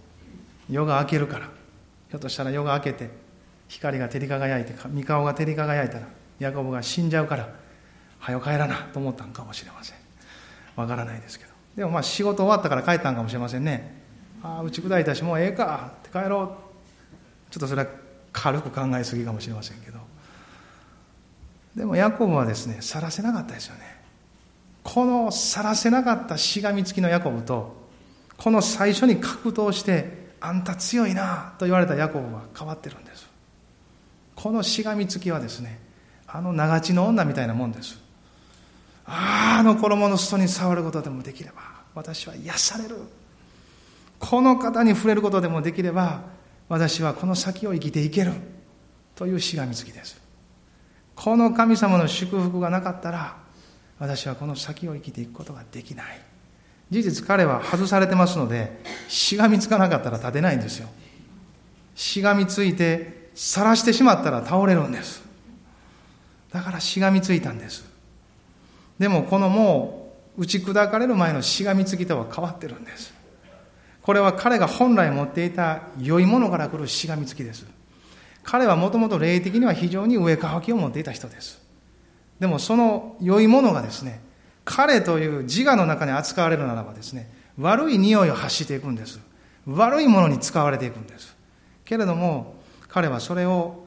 [0.69, 1.47] 夜が明けるから。
[1.47, 3.09] ひょっとしたら夜が明けて、
[3.69, 6.07] 光が照り輝いて、三顔が照り輝いたら、
[6.39, 7.49] ヤコブが死んじゃうから、
[8.19, 9.97] はよ帰らなと思ったんかもしれません。
[10.77, 13.95] わからないですけどでもまあ仕事終わったから帰ったんかもしれませんね
[14.43, 17.89] ああ打ち砕いたしもうええかって帰ろうちょっとそれは
[18.37, 19.99] 軽く考えすぎかもしれませんけど。
[21.75, 23.97] でもヤコブはですね晒せなかったですよね。
[24.83, 27.89] この晒せなかったしがみつきのヤコブと
[28.37, 33.27] この最初に格闘してあんた強いなと言われたヤコブは変わってるんです。
[34.35, 35.81] このしがみつきはですね
[36.27, 37.99] あの長地の女みたいなもんです。
[39.07, 41.63] あああの衣の裾に触ることでもできれば
[41.95, 42.97] 私は癒される。
[44.19, 46.36] この方に触れることでもできれば
[46.69, 48.33] 私はこの先を生きていける。
[49.17, 50.21] というしがみつきです。
[51.15, 53.37] この神様の祝福がなかったら
[53.99, 56.21] 私はこの先を生きていくことができない。
[56.91, 60.89] 事実彼は外されてますのでしがみつかなかったら立てないんですよ。
[61.95, 65.25] しがみついて晒してしまったら倒れるんです。
[66.53, 67.87] だからしがみついたんです。
[68.99, 73.16] でもこのもう打ち砕かれる前のしがみつきとは変わってるんです。
[74.07, 77.67] これは彼が本来持っていた良いものから来るしがみつきです。
[78.45, 81.61] 彼はもともと霊的には非常に上かきを持っていた人です。
[82.39, 84.21] でもその良いものがですね、
[84.65, 89.19] 彼という自我の中に扱われるならばですね、悪い匂いを発していくんです。
[89.67, 91.37] 悪いものに使われていくんです。
[91.85, 92.55] けれども、
[92.87, 93.87] 彼はそれを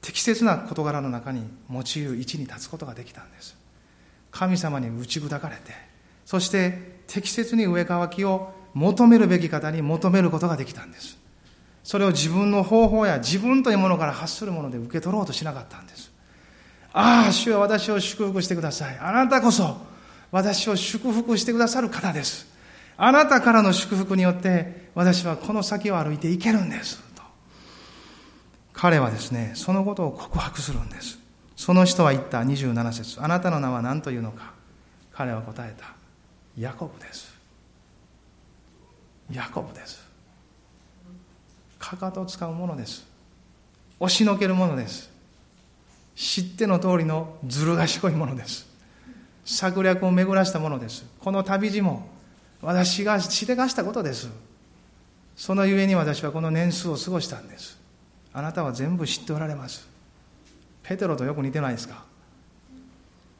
[0.00, 3.54] 適切な事柄の中に用いる位置に立つことができたんです。
[4.30, 5.72] 神様に打ち砕かれて、
[6.24, 11.18] そして適切に上乾きを求めるべき方に求めることができたんです。
[11.82, 16.12] それを自分の方法や自分というものから発するもので受け取ろうとしなかったんです。
[16.92, 18.98] ああ、主は私を祝福してください。
[18.98, 19.76] あなたこそ
[20.30, 22.46] 私を祝福してくださる方です。
[22.96, 27.02] あなたからの祝福によって私はこの先を歩いていけるんです。
[27.14, 27.22] と
[28.72, 31.24] 彼はですね、そのことを告白するんです。
[31.56, 34.52] その人は言った27節あなたの名は何というのか
[35.12, 35.94] 彼は答えた
[36.58, 37.23] ヤコブです
[39.32, 40.04] ヤコブです。
[41.78, 43.06] かかとを使うものです。
[44.00, 45.10] 押しのけるものです。
[46.14, 48.66] 知っての通りのずる賢いものです。
[49.44, 51.04] 策略を巡らしたものです。
[51.20, 52.08] この旅路も
[52.62, 54.28] 私がしでかしたことです。
[55.36, 57.78] そのゆえに私はこの年数を過ごしたんです。
[58.32, 59.88] あなたは全部知っておられます。
[60.82, 62.04] ペテロとよく似てないですか？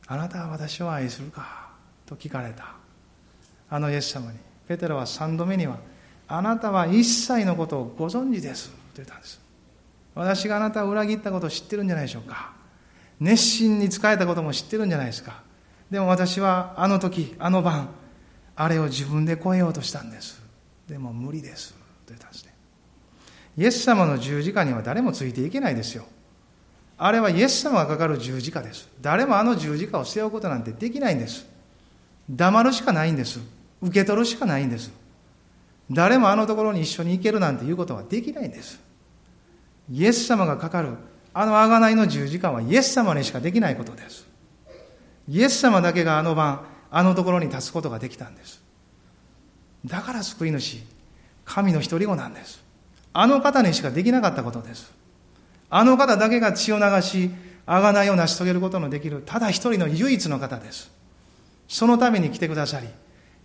[0.06, 1.70] あなたは私を愛するか？
[2.04, 2.74] と聞かれた。
[3.70, 5.78] あのイエス様にペテロは3度目には
[6.26, 9.40] あなたは一切のことをご存知ですと言ったんです。
[10.14, 12.52] 私があなたを裏切ったことを知ってるんじゃないでしょうか。
[13.20, 15.42] 熱心に仕えたことも知ってるんじゃないですか。
[15.90, 17.90] でも私はあの時あの晩
[18.56, 20.42] あれを自分で超えようとしたんです。
[20.88, 22.54] でも無理ですと言ったんですね。
[23.56, 26.04] イエス様の十字架には誰もついていけないですよ。
[26.96, 28.88] あれはイエス様がかかる十字架です。
[29.00, 31.46] 誰もあの十字架を背負うことなんてできないんです。
[32.30, 33.40] 黙るしかないんです。
[33.84, 34.90] 受け取るしかないんです。
[35.90, 38.80] 誰もあのところに一緒に行けるなんていうことはできないんです。
[39.92, 40.94] イエス様がかかる
[41.34, 44.26] あの贖いの十字架はイエス様にしかできないことです。
[45.28, 48.62] イエス様だけがあの晩あのところに立つことができたんです。
[49.84, 50.78] だから救い主
[51.44, 52.64] 神の一人子なんです。
[53.12, 54.90] あの方にしかできなかったことです。
[55.68, 57.30] あの方だけが血を流し
[57.66, 60.90] 贖いを成し遂げることのできるただ一人の唯一の方です。
[61.68, 62.88] そのために来てくださり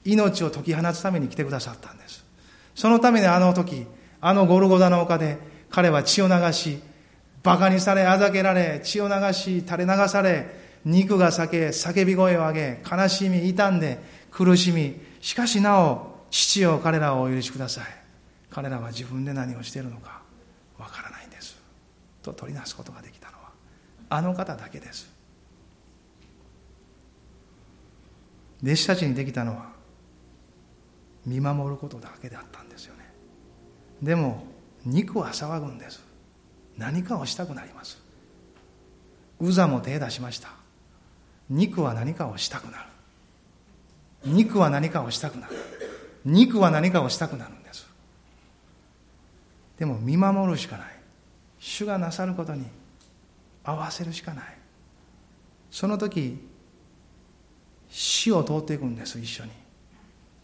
[0.06, 2.26] 命を解き放つために来てくださったんです。
[2.76, 3.86] そのためにあの時
[4.22, 5.38] あのゴルゴダの丘で
[5.70, 6.80] 彼は血を流し
[7.44, 14.00] 馬鹿にされあざけられ血を流し垂れ流され肉が裂け叫び声を上げ悲しみ傷んで
[14.32, 14.96] 苦しみ。
[15.22, 17.86] しかしなお父よ彼らをお許しください。
[18.50, 20.22] 彼らは自分で何をしているのか
[20.78, 21.58] わからないんです。
[22.24, 23.50] と取りなすことができたのは
[24.10, 25.12] あの方だけです。
[28.64, 29.69] 弟子たちにできたのは
[31.30, 33.06] 見守ることだけであったんですよね。
[34.02, 34.44] でも
[34.84, 36.04] 肉は騒ぐんです。
[36.76, 38.02] 何かをしたくなります。
[39.40, 40.50] ウザも手出しました。
[41.50, 42.90] 肉は何かをしたくなる。
[44.26, 45.54] 肉は何かをしたくなる。
[46.26, 47.88] 肉は何かをしたくなるんです。
[49.78, 50.88] でも見守るしかない。
[51.60, 52.66] 主がなさることに
[53.64, 54.46] 合わせるしかない。
[55.70, 56.50] その時
[57.88, 59.52] 死を通っていくんです一緒に。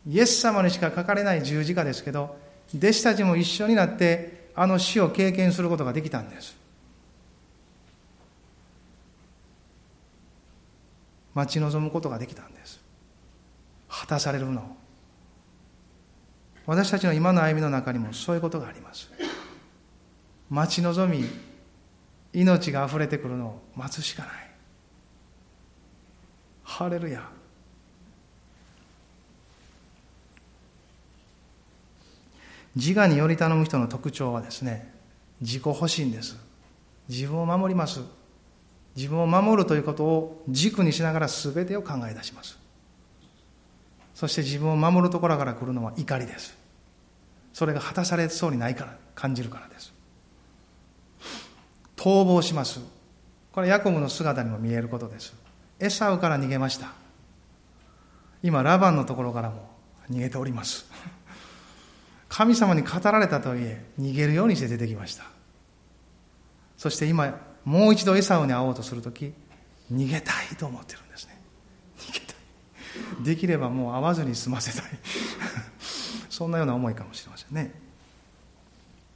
[0.08, 2.38] イエス様にしか書かれない十字架ですけど
[2.76, 6.56] 弟子たちも一緒になってあの死を経験することができたんです。
[11.34, 12.80] 待ち望むことができたんです。
[13.90, 14.76] 果たされるの
[16.66, 19.12] 私たちの今の歩みの中にもそういうことがあります。
[20.50, 21.28] 待ち望み
[22.34, 24.32] 命が溢れてくるのを待つしかない。
[26.64, 27.30] ハレルヤ。
[32.76, 34.94] 自我により頼む人の特徴はですね
[35.42, 36.38] 自己保身です。
[37.08, 38.02] 自分を守ります。
[38.96, 42.58] 自分を守るということを軸にしながら全てを考え出します。
[44.14, 46.58] そして自分を守るところから来るのは怒りです。
[47.54, 49.94] それが果たされそうにないから感じるからです。
[51.98, 52.80] 逃亡します。
[53.52, 55.34] これヤコブの姿にも見えることです。
[55.80, 56.94] エサウから逃げました。
[58.44, 59.70] 今ラバンのところからも
[60.10, 60.86] 逃げております。
[62.36, 65.24] 神様に語られたとはいえ逃げるようにして出てきました
[66.78, 69.34] そして今もう一度エサウに会おうとするとき、
[69.92, 71.42] 逃げたいと思ってるんですね。
[71.98, 72.34] 逃げた
[73.22, 73.24] い。
[73.24, 74.92] できればもう会わずに済ませたい。
[76.30, 77.74] そんなような思いかもしれませんね。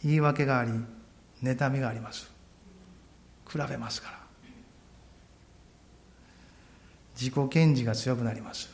[0.03, 0.71] 言い訳があり、
[1.43, 2.31] 妬みがあります。
[3.47, 4.19] 比べますから。
[7.15, 8.69] 自己顕示が強くなります。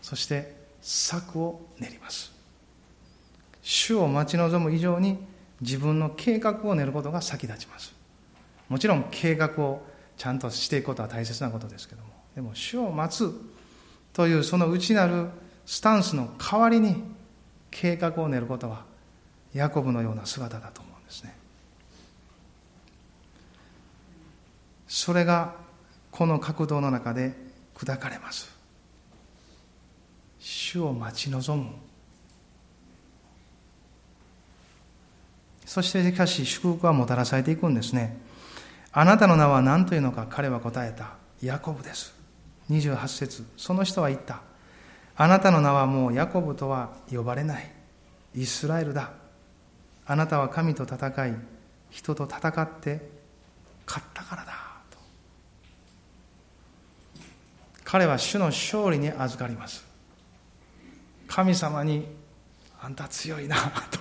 [0.00, 2.39] そして策を練ります。
[3.62, 5.18] 主を待ち望む以上に
[5.60, 7.94] 自分の計画を練ることが先立ちます。
[8.68, 9.82] もちろん計画を
[10.16, 12.08] ちゃんとしていくことは大切なことですけども。
[12.34, 13.32] でも主を待つ
[14.12, 15.28] というその内なる
[15.66, 17.02] スタンスの代わりに
[17.70, 18.84] 計画を練ることは
[19.52, 21.36] ヤコブのような姿だと思うんですね。
[24.88, 25.54] それが
[26.10, 27.34] この角度の中で
[27.74, 28.52] 砕かれます。
[30.38, 31.70] 主を待ち望む。
[35.70, 38.18] そしてしかし祝福はもたらされていくんですね
[38.90, 41.12] あなたの名は何というのか彼は答えた。
[41.40, 42.12] ヤコブです。
[42.70, 44.42] 28節その人は言った。
[45.14, 47.70] あなたの名はもうヤコブとは呼ばれない。
[48.34, 49.12] イスラエルだ。
[50.06, 51.34] あなたは神と戦い、
[51.90, 53.08] 人と戦って
[53.86, 54.52] 勝ったからだ。
[54.90, 54.98] と
[57.84, 59.86] 彼は主の勝利に預かります。
[61.28, 62.08] 神様に
[62.82, 63.56] あんた強いな
[63.90, 64.00] と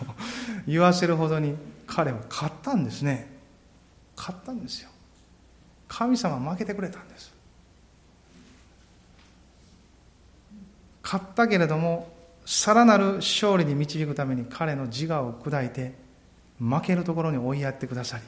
[0.66, 1.56] 言わせるほどに
[1.86, 3.38] 彼は勝ったんですね。
[4.16, 4.90] 勝ったんですよ。
[5.88, 7.34] 神様負けてくれたんです。
[11.04, 12.14] 勝ったけれども
[12.46, 15.96] さらなる勝利に導くために彼の自我を砕いて
[16.60, 18.24] 負けるところに追いやってくださり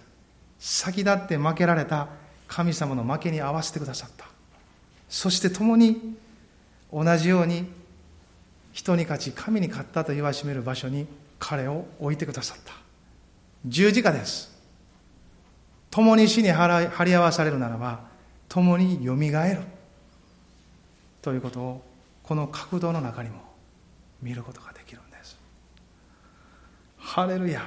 [0.57, 2.07] 先立って負けられた
[2.47, 4.25] 神様の負けに合わせてくださった。
[5.09, 6.15] そして共に
[6.91, 7.80] 同じように
[8.73, 11.07] 人に勝ち神に勝ったと言わしめる場所に
[11.39, 12.73] 彼を置いてくださった。
[13.65, 14.51] 十字架です。
[15.89, 17.99] 共に死に張り合わされるならば
[18.47, 19.61] 共によみがえる。
[21.21, 21.81] ということを
[22.23, 23.41] この角度の中にも
[24.21, 25.37] 見ることができるんです。
[26.97, 27.61] ハレルヤ。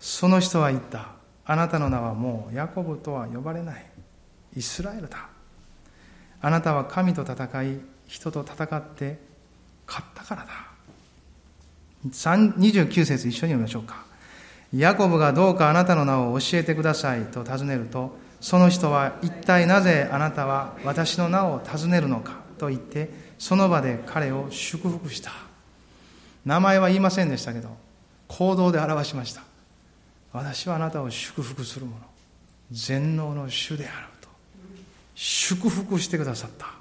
[0.00, 1.08] その人は言った。
[1.44, 3.86] あなたの名はもうヤコブとは呼ばれない。
[4.56, 5.28] イスラエルだ。
[6.40, 9.18] あなたは神と戦い人と戦って
[9.86, 10.48] 勝ったからだ。
[12.08, 14.04] 29節一緒に読みましょうか。
[14.72, 17.26] ヤコブがどうかあなたの名を教えてください。
[17.26, 22.42] と尋ねるとその人は一体なぜあなたは私の名を尋ねるのか。
[22.58, 25.32] と言ってその場で彼を祝福した。
[26.44, 27.74] 名前は言いませんでしたけど
[28.28, 29.42] 行動で表しました。
[30.32, 31.96] 私はあなたを祝福する者。
[32.72, 34.28] 全能の主であると。
[35.14, 36.73] 祝福してくださった。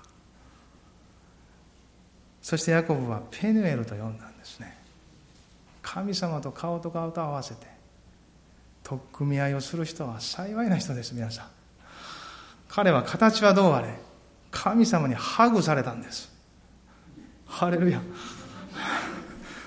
[2.43, 4.77] そしてヤコブはペヌエルと呼んだんですね。
[5.81, 7.65] 神様と顔と顔と合わせて
[8.83, 11.47] 取っ組み合いをする人は幸いな人です皆さん。
[12.67, 13.95] 彼は形はどうあれ
[14.51, 16.31] 神様にハグされたんです。
[17.47, 18.01] ハレルヤ。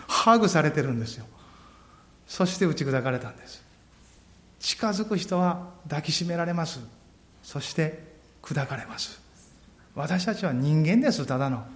[0.07, 1.25] ハグされてるんですよ。
[2.27, 3.65] そして打ち砕かれたんです。
[4.61, 6.81] 近づく人は抱きしめられます。
[7.43, 8.03] そして
[8.43, 9.19] 砕かれます。
[9.95, 11.76] 私たちは人間ですただの。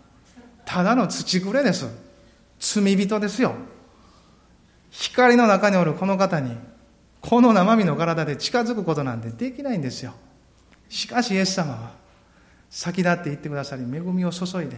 [0.65, 1.87] ただの土くれです。
[2.59, 3.55] 罪人ですよ。
[4.91, 6.57] 光の中におるこの方に
[7.21, 10.15] この生身の体で近づくことなんてできないんですよ。
[10.89, 11.93] しかしイエス様は
[12.69, 14.77] 先立って言ってくださり恵みを注いで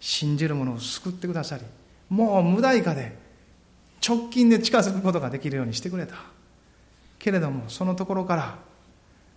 [0.00, 1.64] 信じる者を救ってくださり
[2.08, 3.16] もう無代価で
[4.06, 6.16] 直近で近づくことができるようにしてくれた。
[7.18, 8.58] けれどもそのところから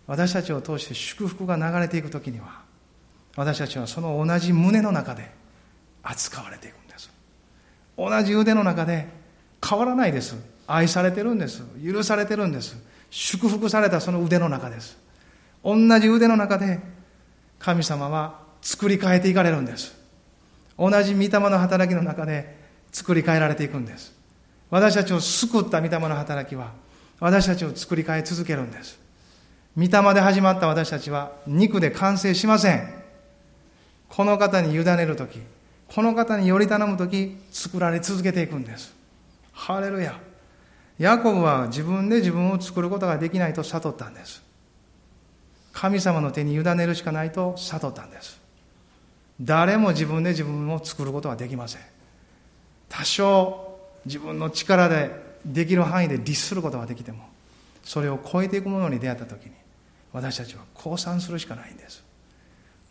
[0.08, 2.62] 私たちを通して祝福が流れていく時には
[3.36, 5.32] 私たちはその同じ胸の中で
[6.04, 7.10] 扱われていくんです。
[7.98, 9.08] 同じ腕の中で
[9.68, 10.36] 変わらないです。
[10.68, 11.64] 愛されてるんです。
[11.84, 12.78] 許されてるんです。
[13.10, 14.98] 祝福されたその腕の中です。
[15.64, 16.80] 同じ腕の中で
[17.60, 19.96] 神様は作り変えていかれるんです。
[20.78, 22.58] 同じ御霊の働きの中で
[22.92, 24.14] 作り変えられていくんです。
[24.70, 26.72] 私たちを救った御霊の働きは
[27.20, 29.00] 私たちを作り変え続けるんです。
[29.78, 32.94] 御霊で始まった私たちは肉で完成しません。
[34.10, 35.40] この方に委ねる時
[35.94, 38.96] この方により頼む時作られ続けていくんです。
[39.52, 40.18] ハレルヤ。
[40.98, 44.42] ヤコブは自分で自分を作ることができないと悟ったんです。
[45.74, 48.40] 神様の手に委ねるしかないと悟ったんです。
[49.42, 51.82] 誰も自分で自分を作ることはできません。
[52.88, 55.12] 多少自分の力で
[55.46, 57.28] できる範囲で律することができても
[57.84, 59.52] それを超えていくものに出会った時に
[60.14, 62.02] 私たちは降参するしかないんです。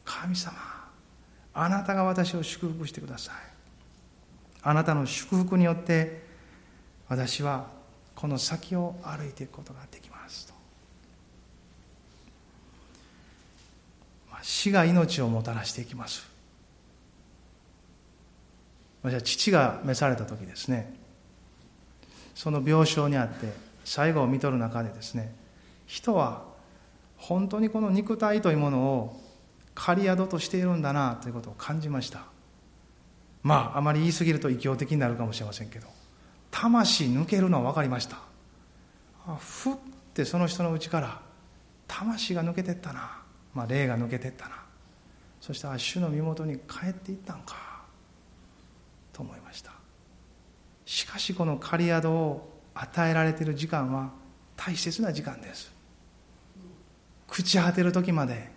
[0.04, 0.79] 神様
[1.52, 3.34] あなたが私を祝福してください。
[4.62, 6.22] あなたの祝福によって
[7.08, 7.66] 私は
[8.14, 10.54] この先を歩いていくことができますと。
[14.42, 16.28] 死が命をもたらしていきます。
[19.02, 20.94] 私は父が召された時ですね。
[22.34, 23.52] その病床にあって
[23.84, 25.34] 最後を見とる中でですね
[25.86, 26.42] 人は
[27.18, 29.20] 本当にこの肉体というものを
[29.74, 32.24] 狩り宿としているんだなということを感じました。
[33.42, 35.86] まああまり言い過ぎると異教的になるかもしれませんけど。
[36.50, 38.18] 魂抜けるのは分かりました。
[39.38, 39.74] ふっ
[40.14, 41.20] てその人のうちから
[41.86, 43.22] 魂が抜けてったな、
[43.54, 44.56] まあ、霊が抜けてったな。
[45.40, 47.70] そしてあ主の身元に帰っていったんか。
[49.12, 49.72] と思いました。
[50.84, 54.10] しかしこの狩宿を与えられている時間は
[54.56, 55.72] 大切な時間です。
[57.28, 58.50] 朽ち果てる時まで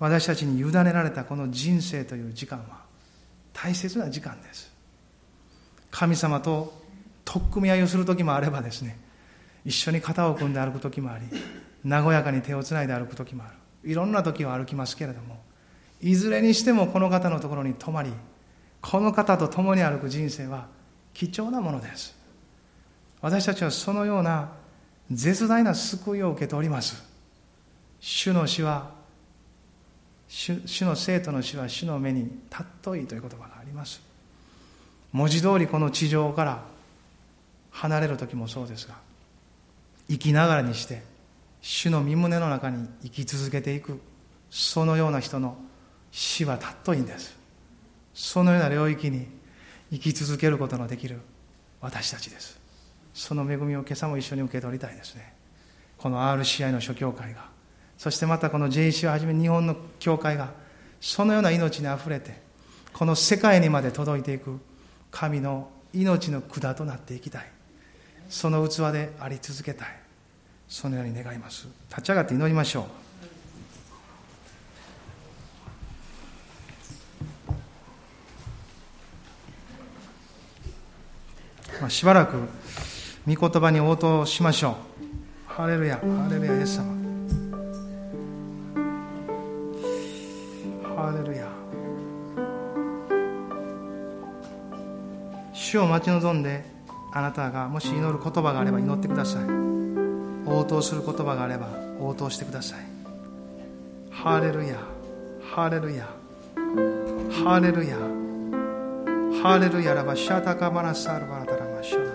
[0.00, 2.80] 私たちに委ねられたこの人生という時間は
[3.52, 4.72] 大切な時間です。
[5.90, 6.72] 神様と
[7.24, 8.98] 取っ組み合いをする時もあればですね
[9.64, 11.26] 一緒に肩を組んで歩く時もあり
[11.84, 13.54] 和やかに手をつないで歩く時もある。
[13.90, 15.42] いろんな時は歩きますけれども
[16.00, 18.12] いずれにしてもこの方のところに泊まり
[18.80, 20.68] この方と共に歩く人生は
[21.12, 22.16] 貴重なものです。
[23.20, 24.52] 私たちはそのような
[25.10, 27.04] 絶大な救いを受けております。
[28.00, 28.98] 主の死は
[30.32, 34.00] 主主の生徒の死は主の目に尊いという言葉があります。
[35.10, 36.62] 文字通りこの地上から
[37.72, 38.94] 離れる時もそうですが
[40.08, 41.02] 生きながらにして
[41.60, 44.00] 主の身胸の中に生き続けていく
[44.50, 45.56] そのような人の
[46.12, 47.36] 死は尊いんです。
[48.14, 49.26] そのような領域に
[49.90, 51.18] 生き続けることのできる
[51.80, 52.56] 私たちです。
[53.12, 55.34] その恵みを今朝も一緒に受け取りたいですね。
[55.98, 57.48] この RCI の諸教会が
[58.00, 60.54] そしてまたこの JC をはじめ日本の教会が
[61.02, 62.40] そのような命にあふれて
[62.94, 64.58] この世界にまで届いていく
[65.10, 67.46] 神の命の管となっていきたい。
[68.30, 69.88] その器であり続けたい。
[70.66, 71.68] そのように願います。
[71.90, 72.84] 立ち上がって祈りましょう。
[81.82, 82.38] まあ、しばらく
[83.26, 85.52] 御言葉に応答しましょう。
[85.52, 86.99] ハレルヤハレルヤイエス様。
[95.70, 96.64] 主を待ち望んで
[97.12, 99.44] あなたがもし祈る言葉があれば祈ってください。
[100.44, 101.68] 応答する言葉があれば
[102.00, 102.80] 応答してください。
[104.10, 104.74] ハレルヤ
[105.44, 106.08] ハレルヤ
[107.44, 107.96] ハレルヤ。
[109.44, 112.10] ハレルヤラバシャタカマナサルバラタラマシャラ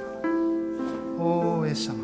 [1.17, 2.03] おおエス様。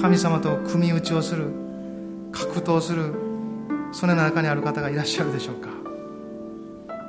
[0.00, 1.50] 神様と組み打ちをする
[2.30, 3.12] 格闘する
[3.90, 5.70] その中にある方がいらっしゃるでしょうか。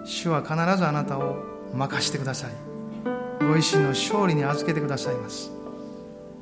[0.06, 1.38] 主は必ずあなたを
[1.74, 2.51] 任してください。
[3.39, 5.51] ご自身の勝利に預けてくださいます。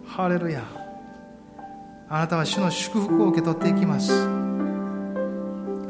[0.05, 0.63] ハレルヤ。
[2.09, 4.11] あなたは主の祝福を受け取っていきます。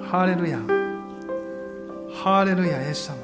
[0.10, 0.60] ハレルヤ。
[2.14, 3.18] ハレルヤイエス様。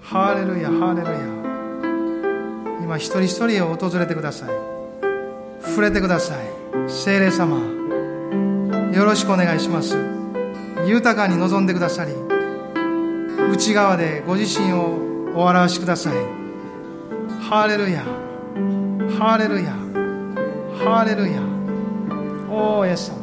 [0.00, 1.18] ハレルヤハレルヤ。
[2.82, 4.48] 今一人一人を訪れてください。
[5.60, 6.46] 触れてください。
[6.88, 7.58] 精霊様。
[8.92, 9.96] よろしくお願いします。
[10.86, 12.31] 豊かに望んでくださり
[13.52, 14.98] 内側でご自身を
[15.36, 16.14] お表しください。
[17.38, 18.02] ハレルヤ。
[19.18, 19.72] ハレルヤ。
[20.82, 21.42] ハレルヤ。
[22.50, 23.22] おおイエス様。